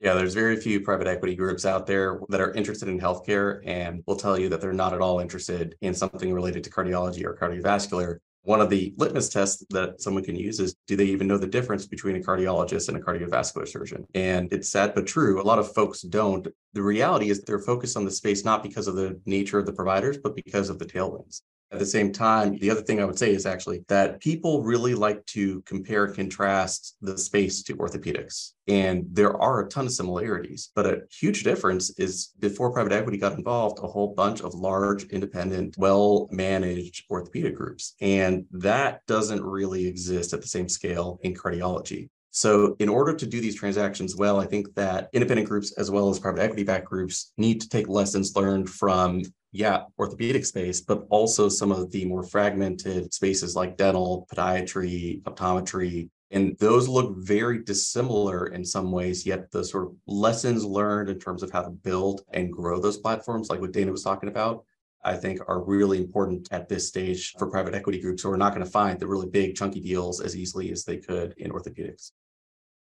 Yeah, 0.00 0.14
there's 0.14 0.34
very 0.34 0.56
few 0.56 0.80
private 0.80 1.06
equity 1.06 1.36
groups 1.36 1.64
out 1.64 1.86
there 1.86 2.18
that 2.28 2.40
are 2.40 2.52
interested 2.54 2.88
in 2.88 2.98
healthcare 2.98 3.60
and 3.64 4.02
will 4.08 4.16
tell 4.16 4.36
you 4.36 4.48
that 4.48 4.60
they're 4.60 4.72
not 4.72 4.92
at 4.94 5.00
all 5.00 5.20
interested 5.20 5.76
in 5.80 5.94
something 5.94 6.32
related 6.32 6.64
to 6.64 6.70
cardiology 6.70 7.24
or 7.24 7.36
cardiovascular. 7.36 8.18
One 8.44 8.60
of 8.60 8.70
the 8.70 8.92
litmus 8.96 9.28
tests 9.28 9.64
that 9.70 10.00
someone 10.00 10.24
can 10.24 10.34
use 10.34 10.58
is 10.58 10.74
do 10.88 10.96
they 10.96 11.04
even 11.04 11.28
know 11.28 11.38
the 11.38 11.46
difference 11.46 11.86
between 11.86 12.16
a 12.16 12.20
cardiologist 12.20 12.88
and 12.88 12.96
a 12.96 13.00
cardiovascular 13.00 13.68
surgeon? 13.68 14.04
And 14.14 14.52
it's 14.52 14.68
sad 14.68 14.94
but 14.94 15.06
true. 15.06 15.40
A 15.40 15.44
lot 15.44 15.60
of 15.60 15.72
folks 15.72 16.02
don't. 16.02 16.48
The 16.72 16.82
reality 16.82 17.30
is 17.30 17.42
they're 17.42 17.60
focused 17.60 17.96
on 17.96 18.04
the 18.04 18.10
space 18.10 18.44
not 18.44 18.64
because 18.64 18.88
of 18.88 18.96
the 18.96 19.20
nature 19.26 19.58
of 19.58 19.66
the 19.66 19.72
providers, 19.72 20.18
but 20.18 20.34
because 20.34 20.70
of 20.70 20.80
the 20.80 20.86
tailwinds. 20.86 21.42
At 21.72 21.78
the 21.78 21.86
same 21.86 22.12
time, 22.12 22.58
the 22.58 22.70
other 22.70 22.82
thing 22.82 23.00
I 23.00 23.06
would 23.06 23.18
say 23.18 23.32
is 23.32 23.46
actually 23.46 23.82
that 23.88 24.20
people 24.20 24.62
really 24.62 24.94
like 24.94 25.24
to 25.26 25.62
compare 25.62 26.04
and 26.04 26.14
contrast 26.14 26.96
the 27.00 27.16
space 27.16 27.62
to 27.62 27.76
orthopedics. 27.76 28.52
And 28.68 29.06
there 29.10 29.34
are 29.40 29.60
a 29.60 29.68
ton 29.68 29.86
of 29.86 29.92
similarities, 29.92 30.70
but 30.74 30.86
a 30.86 31.00
huge 31.10 31.44
difference 31.44 31.98
is 31.98 32.32
before 32.38 32.72
private 32.72 32.92
equity 32.92 33.16
got 33.16 33.38
involved, 33.38 33.78
a 33.82 33.88
whole 33.88 34.14
bunch 34.14 34.42
of 34.42 34.52
large, 34.54 35.04
independent, 35.04 35.76
well 35.78 36.28
managed 36.30 37.06
orthopedic 37.10 37.56
groups. 37.56 37.94
And 38.02 38.44
that 38.52 39.00
doesn't 39.06 39.42
really 39.42 39.86
exist 39.86 40.34
at 40.34 40.42
the 40.42 40.48
same 40.48 40.68
scale 40.68 41.20
in 41.22 41.32
cardiology. 41.32 42.10
So, 42.34 42.76
in 42.78 42.88
order 42.88 43.14
to 43.14 43.26
do 43.26 43.40
these 43.40 43.56
transactions 43.56 44.16
well, 44.16 44.40
I 44.40 44.46
think 44.46 44.74
that 44.74 45.10
independent 45.12 45.48
groups 45.48 45.72
as 45.72 45.90
well 45.90 46.08
as 46.08 46.18
private 46.18 46.40
equity 46.40 46.64
backed 46.64 46.86
groups 46.86 47.32
need 47.36 47.60
to 47.60 47.68
take 47.68 47.88
lessons 47.88 48.34
learned 48.34 48.70
from 48.70 49.22
yeah, 49.52 49.82
orthopedic 49.98 50.46
space, 50.46 50.80
but 50.80 51.06
also 51.10 51.48
some 51.48 51.70
of 51.70 51.90
the 51.90 52.06
more 52.06 52.22
fragmented 52.22 53.12
spaces 53.12 53.54
like 53.54 53.76
dental, 53.76 54.26
podiatry, 54.34 55.22
optometry. 55.22 56.08
And 56.30 56.56
those 56.58 56.88
look 56.88 57.14
very 57.18 57.62
dissimilar 57.62 58.46
in 58.46 58.64
some 58.64 58.90
ways, 58.90 59.26
yet 59.26 59.50
the 59.50 59.62
sort 59.62 59.88
of 59.88 59.92
lessons 60.06 60.64
learned 60.64 61.10
in 61.10 61.18
terms 61.18 61.42
of 61.42 61.50
how 61.50 61.60
to 61.60 61.70
build 61.70 62.22
and 62.32 62.50
grow 62.50 62.80
those 62.80 62.96
platforms, 62.96 63.50
like 63.50 63.60
what 63.60 63.72
Dana 63.72 63.92
was 63.92 64.02
talking 64.02 64.30
about, 64.30 64.64
I 65.04 65.16
think 65.16 65.40
are 65.46 65.62
really 65.62 65.98
important 65.98 66.48
at 66.50 66.70
this 66.70 66.88
stage 66.88 67.34
for 67.38 67.50
private 67.50 67.74
equity 67.74 68.00
groups 68.00 68.22
who 68.22 68.30
are 68.30 68.38
not 68.38 68.54
going 68.54 68.64
to 68.64 68.70
find 68.70 68.98
the 68.98 69.06
really 69.06 69.28
big 69.28 69.54
chunky 69.54 69.80
deals 69.80 70.22
as 70.22 70.34
easily 70.34 70.72
as 70.72 70.84
they 70.84 70.96
could 70.96 71.34
in 71.36 71.50
orthopedics. 71.50 72.12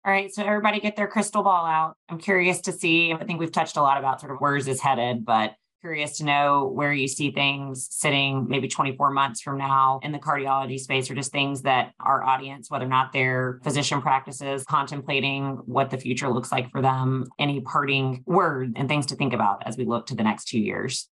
All 0.07 0.13
right, 0.13 0.33
so 0.33 0.43
everybody 0.43 0.81
get 0.81 0.97
their 0.97 1.09
crystal 1.09 1.43
ball 1.43 1.67
out. 1.67 1.97
I'm 2.09 2.19
curious 2.19 2.63
to 2.63 2.73
see. 2.73 3.13
I 3.13 3.25
think 3.25 3.41
we've 3.41 3.53
touched 3.53 3.77
a 3.77 3.83
lot 3.83 3.99
about 3.99 4.21
sort 4.21 4.33
of 4.33 4.39
where 4.39 4.57
is 4.57 4.81
headed, 4.81 5.25
but 5.27 5.55
curious 5.85 6.17
to 6.17 6.25
know 6.25 6.73
where 6.73 6.95
you 6.95 7.07
see 7.07 7.31
things 7.31 7.89
sitting 7.91 8.47
maybe 8.49 8.67
24 8.67 9.11
months 9.11 9.43
from 9.43 9.59
now 9.59 10.01
in 10.03 10.13
the 10.13 10.19
cardiology 10.19 10.81
space 10.81 11.11
or 11.11 11.15
just 11.15 11.31
things 11.31 11.61
that 11.61 11.93
our 12.01 12.25
audience, 12.25 12.71
whether 12.71 12.87
or 12.87 12.89
not 12.89 13.13
they're 13.13 13.61
physician 13.63 14.01
practices, 14.01 14.65
contemplating 14.65 15.57
what 15.67 15.91
the 15.91 15.99
future 15.99 16.31
looks 16.31 16.51
like 16.51 16.71
for 16.71 16.81
them, 16.81 17.27
any 17.39 17.61
parting 17.61 18.25
word 18.25 18.73
and 18.77 18.89
things 18.89 19.05
to 19.05 19.15
think 19.15 19.35
about 19.35 19.63
as 19.67 19.77
we 19.77 19.85
look 19.85 20.07
to 20.07 20.15
the 20.15 20.23
next 20.23 20.47
two 20.47 20.59
years. 20.59 21.11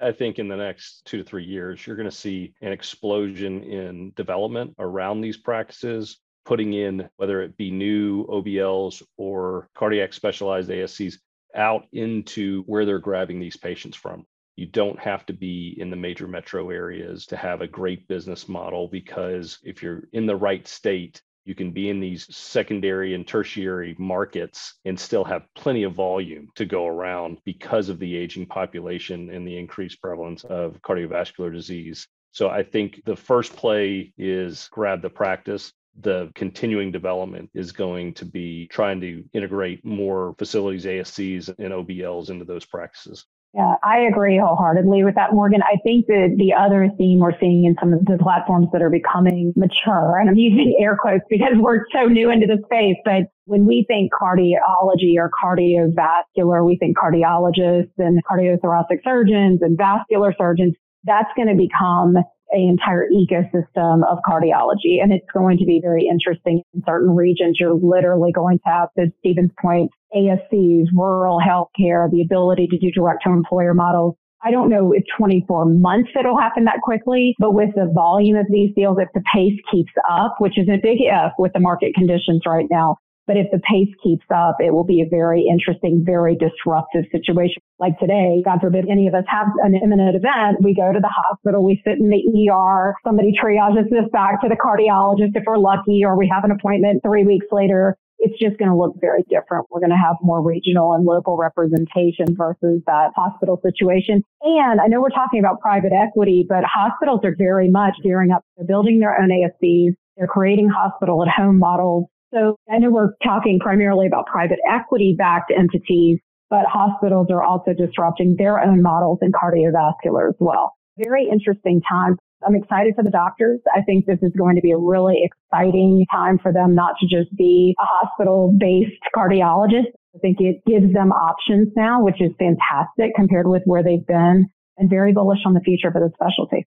I 0.00 0.10
think 0.10 0.40
in 0.40 0.48
the 0.48 0.56
next 0.56 1.04
two 1.04 1.18
to 1.18 1.22
three 1.22 1.44
years, 1.44 1.86
you're 1.86 1.94
going 1.94 2.10
to 2.10 2.16
see 2.16 2.54
an 2.60 2.72
explosion 2.72 3.62
in 3.62 4.12
development 4.16 4.74
around 4.80 5.20
these 5.20 5.36
practices, 5.36 6.18
putting 6.44 6.72
in 6.72 7.08
whether 7.18 7.40
it 7.40 7.56
be 7.56 7.70
new 7.70 8.26
OBLs 8.26 9.00
or 9.16 9.68
cardiac 9.76 10.12
specialized 10.12 10.70
ASCs 10.70 11.18
out 11.54 11.86
into 11.92 12.62
where 12.66 12.84
they're 12.84 12.98
grabbing 12.98 13.40
these 13.40 13.56
patients 13.56 13.96
from. 13.96 14.26
You 14.56 14.66
don't 14.66 14.98
have 14.98 15.24
to 15.26 15.32
be 15.32 15.74
in 15.78 15.90
the 15.90 15.96
major 15.96 16.28
metro 16.28 16.70
areas 16.70 17.26
to 17.26 17.36
have 17.36 17.60
a 17.60 17.66
great 17.66 18.06
business 18.06 18.48
model 18.48 18.88
because 18.88 19.58
if 19.62 19.82
you're 19.82 20.04
in 20.12 20.26
the 20.26 20.36
right 20.36 20.66
state, 20.68 21.22
you 21.44 21.54
can 21.54 21.72
be 21.72 21.88
in 21.88 22.00
these 22.00 22.34
secondary 22.34 23.14
and 23.14 23.26
tertiary 23.26 23.96
markets 23.98 24.74
and 24.84 24.98
still 24.98 25.24
have 25.24 25.48
plenty 25.56 25.82
of 25.82 25.94
volume 25.94 26.48
to 26.54 26.64
go 26.64 26.86
around 26.86 27.38
because 27.44 27.88
of 27.88 27.98
the 27.98 28.16
aging 28.16 28.46
population 28.46 29.30
and 29.30 29.46
the 29.46 29.58
increased 29.58 30.00
prevalence 30.00 30.44
of 30.44 30.80
cardiovascular 30.82 31.52
disease. 31.52 32.06
So 32.30 32.48
I 32.48 32.62
think 32.62 33.02
the 33.04 33.16
first 33.16 33.56
play 33.56 34.12
is 34.16 34.68
grab 34.70 35.02
the 35.02 35.10
practice 35.10 35.72
the 36.00 36.30
continuing 36.34 36.90
development 36.90 37.50
is 37.54 37.72
going 37.72 38.14
to 38.14 38.24
be 38.24 38.68
trying 38.68 39.00
to 39.02 39.24
integrate 39.32 39.84
more 39.84 40.34
facilities, 40.38 40.84
ASCs, 40.84 41.48
and 41.58 41.72
OBLs 41.72 42.30
into 42.30 42.44
those 42.44 42.64
practices. 42.64 43.26
Yeah, 43.54 43.74
I 43.84 43.98
agree 44.10 44.38
wholeheartedly 44.38 45.04
with 45.04 45.16
that, 45.16 45.34
Morgan. 45.34 45.60
I 45.62 45.76
think 45.84 46.06
that 46.06 46.36
the 46.38 46.54
other 46.54 46.88
theme 46.96 47.18
we're 47.18 47.38
seeing 47.38 47.66
in 47.66 47.76
some 47.78 47.92
of 47.92 48.02
the 48.06 48.16
platforms 48.18 48.68
that 48.72 48.80
are 48.80 48.88
becoming 48.88 49.52
mature, 49.56 50.18
and 50.18 50.30
I'm 50.30 50.36
using 50.36 50.74
air 50.80 50.96
quotes 50.98 51.24
because 51.28 51.52
we're 51.56 51.84
so 51.92 52.06
new 52.06 52.30
into 52.30 52.46
the 52.46 52.62
space, 52.64 52.96
but 53.04 53.24
when 53.44 53.66
we 53.66 53.84
think 53.86 54.10
cardiology 54.12 55.16
or 55.18 55.30
cardiovascular, 55.44 56.64
we 56.64 56.78
think 56.78 56.96
cardiologists 56.96 57.92
and 57.98 58.24
cardiothoracic 58.24 59.04
surgeons 59.04 59.60
and 59.60 59.76
vascular 59.76 60.34
surgeons. 60.38 60.74
That's 61.04 61.28
going 61.36 61.48
to 61.48 61.56
become 61.56 62.16
an 62.52 62.68
entire 62.68 63.06
ecosystem 63.10 64.02
of 64.08 64.18
cardiology. 64.28 65.02
And 65.02 65.12
it's 65.12 65.26
going 65.32 65.58
to 65.58 65.64
be 65.64 65.80
very 65.82 66.06
interesting 66.10 66.62
in 66.74 66.82
certain 66.86 67.16
regions. 67.16 67.56
You're 67.58 67.74
literally 67.74 68.32
going 68.32 68.58
to 68.58 68.70
have, 68.70 68.88
to 68.98 69.06
Stephen's 69.18 69.50
point, 69.60 69.90
ASCs, 70.14 70.86
rural 70.94 71.40
healthcare, 71.40 72.10
the 72.10 72.22
ability 72.22 72.68
to 72.68 72.78
do 72.78 72.90
direct 72.90 73.24
to 73.24 73.30
employer 73.30 73.74
models. 73.74 74.16
I 74.44 74.50
don't 74.50 74.68
know 74.68 74.92
if 74.92 75.04
24 75.16 75.66
months 75.66 76.10
it'll 76.18 76.38
happen 76.38 76.64
that 76.64 76.80
quickly, 76.82 77.34
but 77.38 77.54
with 77.54 77.70
the 77.76 77.90
volume 77.94 78.36
of 78.36 78.46
these 78.50 78.74
deals, 78.74 78.98
if 79.00 79.08
the 79.14 79.22
pace 79.32 79.58
keeps 79.70 79.92
up, 80.10 80.34
which 80.40 80.58
is 80.58 80.68
a 80.68 80.80
big 80.82 80.98
if 81.00 81.32
with 81.38 81.52
the 81.52 81.60
market 81.60 81.94
conditions 81.94 82.42
right 82.44 82.66
now, 82.68 82.96
but 83.26 83.36
if 83.36 83.46
the 83.52 83.60
pace 83.60 83.92
keeps 84.02 84.26
up, 84.34 84.56
it 84.58 84.72
will 84.72 84.84
be 84.84 85.00
a 85.00 85.08
very 85.08 85.46
interesting, 85.48 86.02
very 86.04 86.36
disruptive 86.36 87.04
situation. 87.12 87.62
Like 87.78 87.98
today, 87.98 88.42
God 88.44 88.60
forbid 88.60 88.86
any 88.90 89.06
of 89.06 89.14
us 89.14 89.24
have 89.28 89.46
an 89.62 89.74
imminent 89.74 90.16
event, 90.16 90.62
we 90.62 90.74
go 90.74 90.92
to 90.92 91.00
the 91.00 91.12
hospital, 91.12 91.64
we 91.64 91.80
sit 91.84 91.98
in 91.98 92.10
the 92.10 92.22
ER, 92.50 92.94
somebody 93.04 93.32
triages 93.32 93.86
us 93.92 94.10
back 94.12 94.40
to 94.42 94.48
the 94.48 94.56
cardiologist 94.56 95.36
if 95.36 95.44
we're 95.46 95.58
lucky, 95.58 96.02
or 96.04 96.16
we 96.16 96.30
have 96.32 96.44
an 96.44 96.50
appointment 96.50 97.02
three 97.02 97.24
weeks 97.24 97.46
later. 97.52 97.96
It's 98.18 98.38
just 98.38 98.56
going 98.56 98.70
to 98.70 98.76
look 98.76 98.94
very 99.00 99.24
different. 99.28 99.66
We're 99.70 99.80
going 99.80 99.90
to 99.90 99.96
have 99.96 100.14
more 100.22 100.40
regional 100.40 100.92
and 100.92 101.04
local 101.04 101.36
representation 101.36 102.36
versus 102.36 102.80
that 102.86 103.10
hospital 103.16 103.60
situation. 103.62 104.22
And 104.42 104.80
I 104.80 104.86
know 104.86 105.00
we're 105.00 105.10
talking 105.10 105.40
about 105.40 105.60
private 105.60 105.92
equity, 105.92 106.46
but 106.48 106.62
hospitals 106.62 107.20
are 107.24 107.34
very 107.36 107.68
much 107.68 107.94
gearing 108.04 108.30
up. 108.30 108.44
They're 108.56 108.66
building 108.66 109.00
their 109.00 109.20
own 109.20 109.30
ASCs. 109.30 109.94
They're 110.16 110.28
creating 110.28 110.68
hospital 110.68 111.24
at 111.24 111.28
home 111.28 111.58
models 111.58 112.06
so 112.32 112.56
I 112.70 112.78
know 112.78 112.90
we're 112.90 113.14
talking 113.22 113.58
primarily 113.60 114.06
about 114.06 114.26
private 114.26 114.58
equity 114.70 115.14
backed 115.16 115.52
entities, 115.56 116.18
but 116.50 116.64
hospitals 116.66 117.28
are 117.30 117.42
also 117.42 117.72
disrupting 117.72 118.36
their 118.38 118.60
own 118.60 118.82
models 118.82 119.18
in 119.22 119.32
cardiovascular 119.32 120.28
as 120.28 120.36
well. 120.38 120.74
Very 120.98 121.28
interesting 121.30 121.80
time. 121.88 122.16
I'm 122.46 122.56
excited 122.56 122.94
for 122.96 123.04
the 123.04 123.10
doctors. 123.10 123.60
I 123.74 123.82
think 123.82 124.06
this 124.06 124.18
is 124.22 124.32
going 124.36 124.56
to 124.56 124.62
be 124.62 124.72
a 124.72 124.76
really 124.76 125.22
exciting 125.22 126.04
time 126.10 126.38
for 126.42 126.52
them 126.52 126.74
not 126.74 126.94
to 127.00 127.06
just 127.06 127.34
be 127.36 127.74
a 127.78 127.84
hospital 127.84 128.54
based 128.58 129.00
cardiologist. 129.14 129.92
I 130.14 130.18
think 130.18 130.38
it 130.40 130.62
gives 130.66 130.92
them 130.92 131.12
options 131.12 131.68
now, 131.76 132.02
which 132.02 132.20
is 132.20 132.32
fantastic 132.38 133.14
compared 133.14 133.46
with 133.46 133.62
where 133.64 133.82
they've 133.82 134.06
been 134.06 134.48
and 134.76 134.90
very 134.90 135.12
bullish 135.12 135.40
on 135.46 135.54
the 135.54 135.60
future 135.60 135.90
for 135.92 136.00
the 136.00 136.10
specialty. 136.14 136.66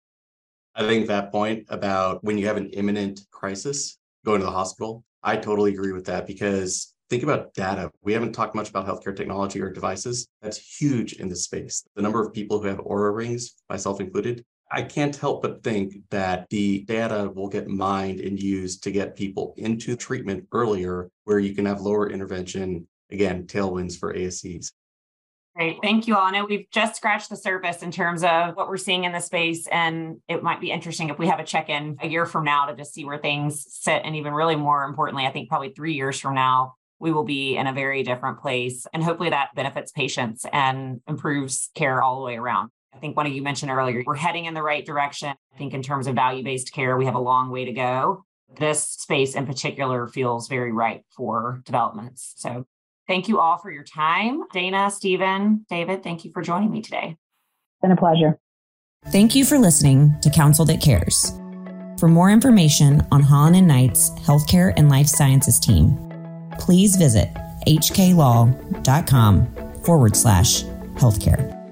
I 0.75 0.87
think 0.87 1.07
that 1.07 1.31
point 1.31 1.65
about 1.69 2.23
when 2.23 2.37
you 2.37 2.47
have 2.47 2.57
an 2.57 2.69
imminent 2.69 3.21
crisis, 3.31 3.97
going 4.25 4.39
to 4.39 4.45
the 4.45 4.51
hospital. 4.51 5.03
I 5.23 5.37
totally 5.37 5.71
agree 5.71 5.93
with 5.93 6.05
that 6.05 6.27
because 6.27 6.93
think 7.09 7.23
about 7.23 7.53
data. 7.53 7.89
We 8.01 8.13
haven't 8.13 8.33
talked 8.33 8.55
much 8.55 8.69
about 8.69 8.85
healthcare 8.85 9.15
technology 9.15 9.61
or 9.61 9.71
devices. 9.71 10.27
That's 10.41 10.57
huge 10.57 11.13
in 11.13 11.29
this 11.29 11.43
space. 11.43 11.83
The 11.95 12.01
number 12.01 12.21
of 12.21 12.33
people 12.33 12.59
who 12.59 12.67
have 12.67 12.79
Oura 12.79 13.15
rings, 13.15 13.53
myself 13.69 14.01
included, 14.01 14.43
I 14.71 14.81
can't 14.81 15.15
help 15.15 15.43
but 15.43 15.63
think 15.63 15.93
that 16.09 16.47
the 16.49 16.79
data 16.85 17.31
will 17.33 17.47
get 17.47 17.67
mined 17.67 18.19
and 18.19 18.41
used 18.41 18.83
to 18.83 18.91
get 18.91 19.15
people 19.15 19.53
into 19.57 19.95
treatment 19.95 20.47
earlier, 20.51 21.09
where 21.25 21.39
you 21.39 21.53
can 21.53 21.65
have 21.67 21.81
lower 21.81 22.09
intervention. 22.09 22.87
Again, 23.11 23.45
tailwinds 23.45 23.97
for 23.97 24.13
ASCs. 24.15 24.71
Great. 25.55 25.77
Thank 25.83 26.07
you 26.07 26.15
all. 26.15 26.25
I 26.25 26.31
know 26.31 26.45
we've 26.45 26.65
just 26.71 26.95
scratched 26.95 27.29
the 27.29 27.35
surface 27.35 27.83
in 27.83 27.91
terms 27.91 28.23
of 28.23 28.55
what 28.55 28.67
we're 28.67 28.77
seeing 28.77 29.03
in 29.03 29.11
the 29.11 29.19
space. 29.19 29.67
And 29.67 30.17
it 30.27 30.41
might 30.41 30.59
be 30.59 30.71
interesting 30.71 31.09
if 31.09 31.19
we 31.19 31.27
have 31.27 31.39
a 31.39 31.43
check 31.43 31.69
in 31.69 31.97
a 32.01 32.07
year 32.07 32.25
from 32.25 32.43
now 32.43 32.65
to 32.65 32.75
just 32.75 32.93
see 32.93 33.05
where 33.05 33.19
things 33.19 33.63
sit. 33.69 34.01
And 34.03 34.15
even 34.15 34.33
really 34.33 34.55
more 34.55 34.83
importantly, 34.83 35.27
I 35.27 35.31
think 35.31 35.49
probably 35.49 35.69
three 35.69 35.93
years 35.93 36.19
from 36.19 36.33
now, 36.33 36.73
we 36.99 37.11
will 37.11 37.23
be 37.23 37.55
in 37.55 37.67
a 37.67 37.73
very 37.73 38.01
different 38.01 38.39
place. 38.39 38.87
And 38.93 39.03
hopefully 39.03 39.29
that 39.29 39.49
benefits 39.53 39.91
patients 39.91 40.43
and 40.51 41.01
improves 41.07 41.69
care 41.75 42.01
all 42.01 42.15
the 42.15 42.25
way 42.25 42.35
around. 42.35 42.71
I 42.95 42.97
think 42.97 43.15
one 43.15 43.27
of 43.27 43.33
you 43.33 43.43
mentioned 43.43 43.71
earlier, 43.71 44.03
we're 44.05 44.15
heading 44.15 44.45
in 44.45 44.55
the 44.55 44.63
right 44.63 44.83
direction. 44.83 45.29
I 45.53 45.57
think 45.57 45.75
in 45.75 45.83
terms 45.83 46.07
of 46.07 46.15
value 46.15 46.43
based 46.43 46.73
care, 46.73 46.97
we 46.97 47.05
have 47.05 47.15
a 47.15 47.19
long 47.19 47.51
way 47.51 47.65
to 47.65 47.73
go. 47.73 48.25
This 48.57 48.83
space 48.83 49.35
in 49.35 49.45
particular 49.45 50.07
feels 50.07 50.47
very 50.47 50.71
ripe 50.71 51.03
for 51.15 51.61
developments. 51.65 52.33
So 52.37 52.65
thank 53.07 53.27
you 53.27 53.39
all 53.39 53.57
for 53.57 53.71
your 53.71 53.83
time. 53.83 54.43
Dana, 54.53 54.89
Stephen, 54.91 55.65
David, 55.69 56.03
thank 56.03 56.25
you 56.25 56.31
for 56.33 56.41
joining 56.41 56.71
me 56.71 56.81
today. 56.81 57.15
It's 57.15 57.81
been 57.81 57.91
a 57.91 57.97
pleasure. 57.97 58.39
Thank 59.07 59.35
you 59.35 59.43
for 59.45 59.57
listening 59.57 60.15
to 60.21 60.29
Counsel 60.29 60.65
That 60.65 60.81
Cares. 60.81 61.33
For 61.99 62.07
more 62.07 62.29
information 62.29 63.05
on 63.11 63.21
Holland 63.21 63.55
and 63.55 63.67
Knight's 63.67 64.09
Healthcare 64.11 64.73
and 64.77 64.89
Life 64.89 65.07
Sciences 65.07 65.59
team, 65.59 65.97
please 66.59 66.95
visit 66.95 67.29
hklaw.com 67.67 69.47
forward 69.83 70.15
slash 70.15 70.63
healthcare. 70.95 71.62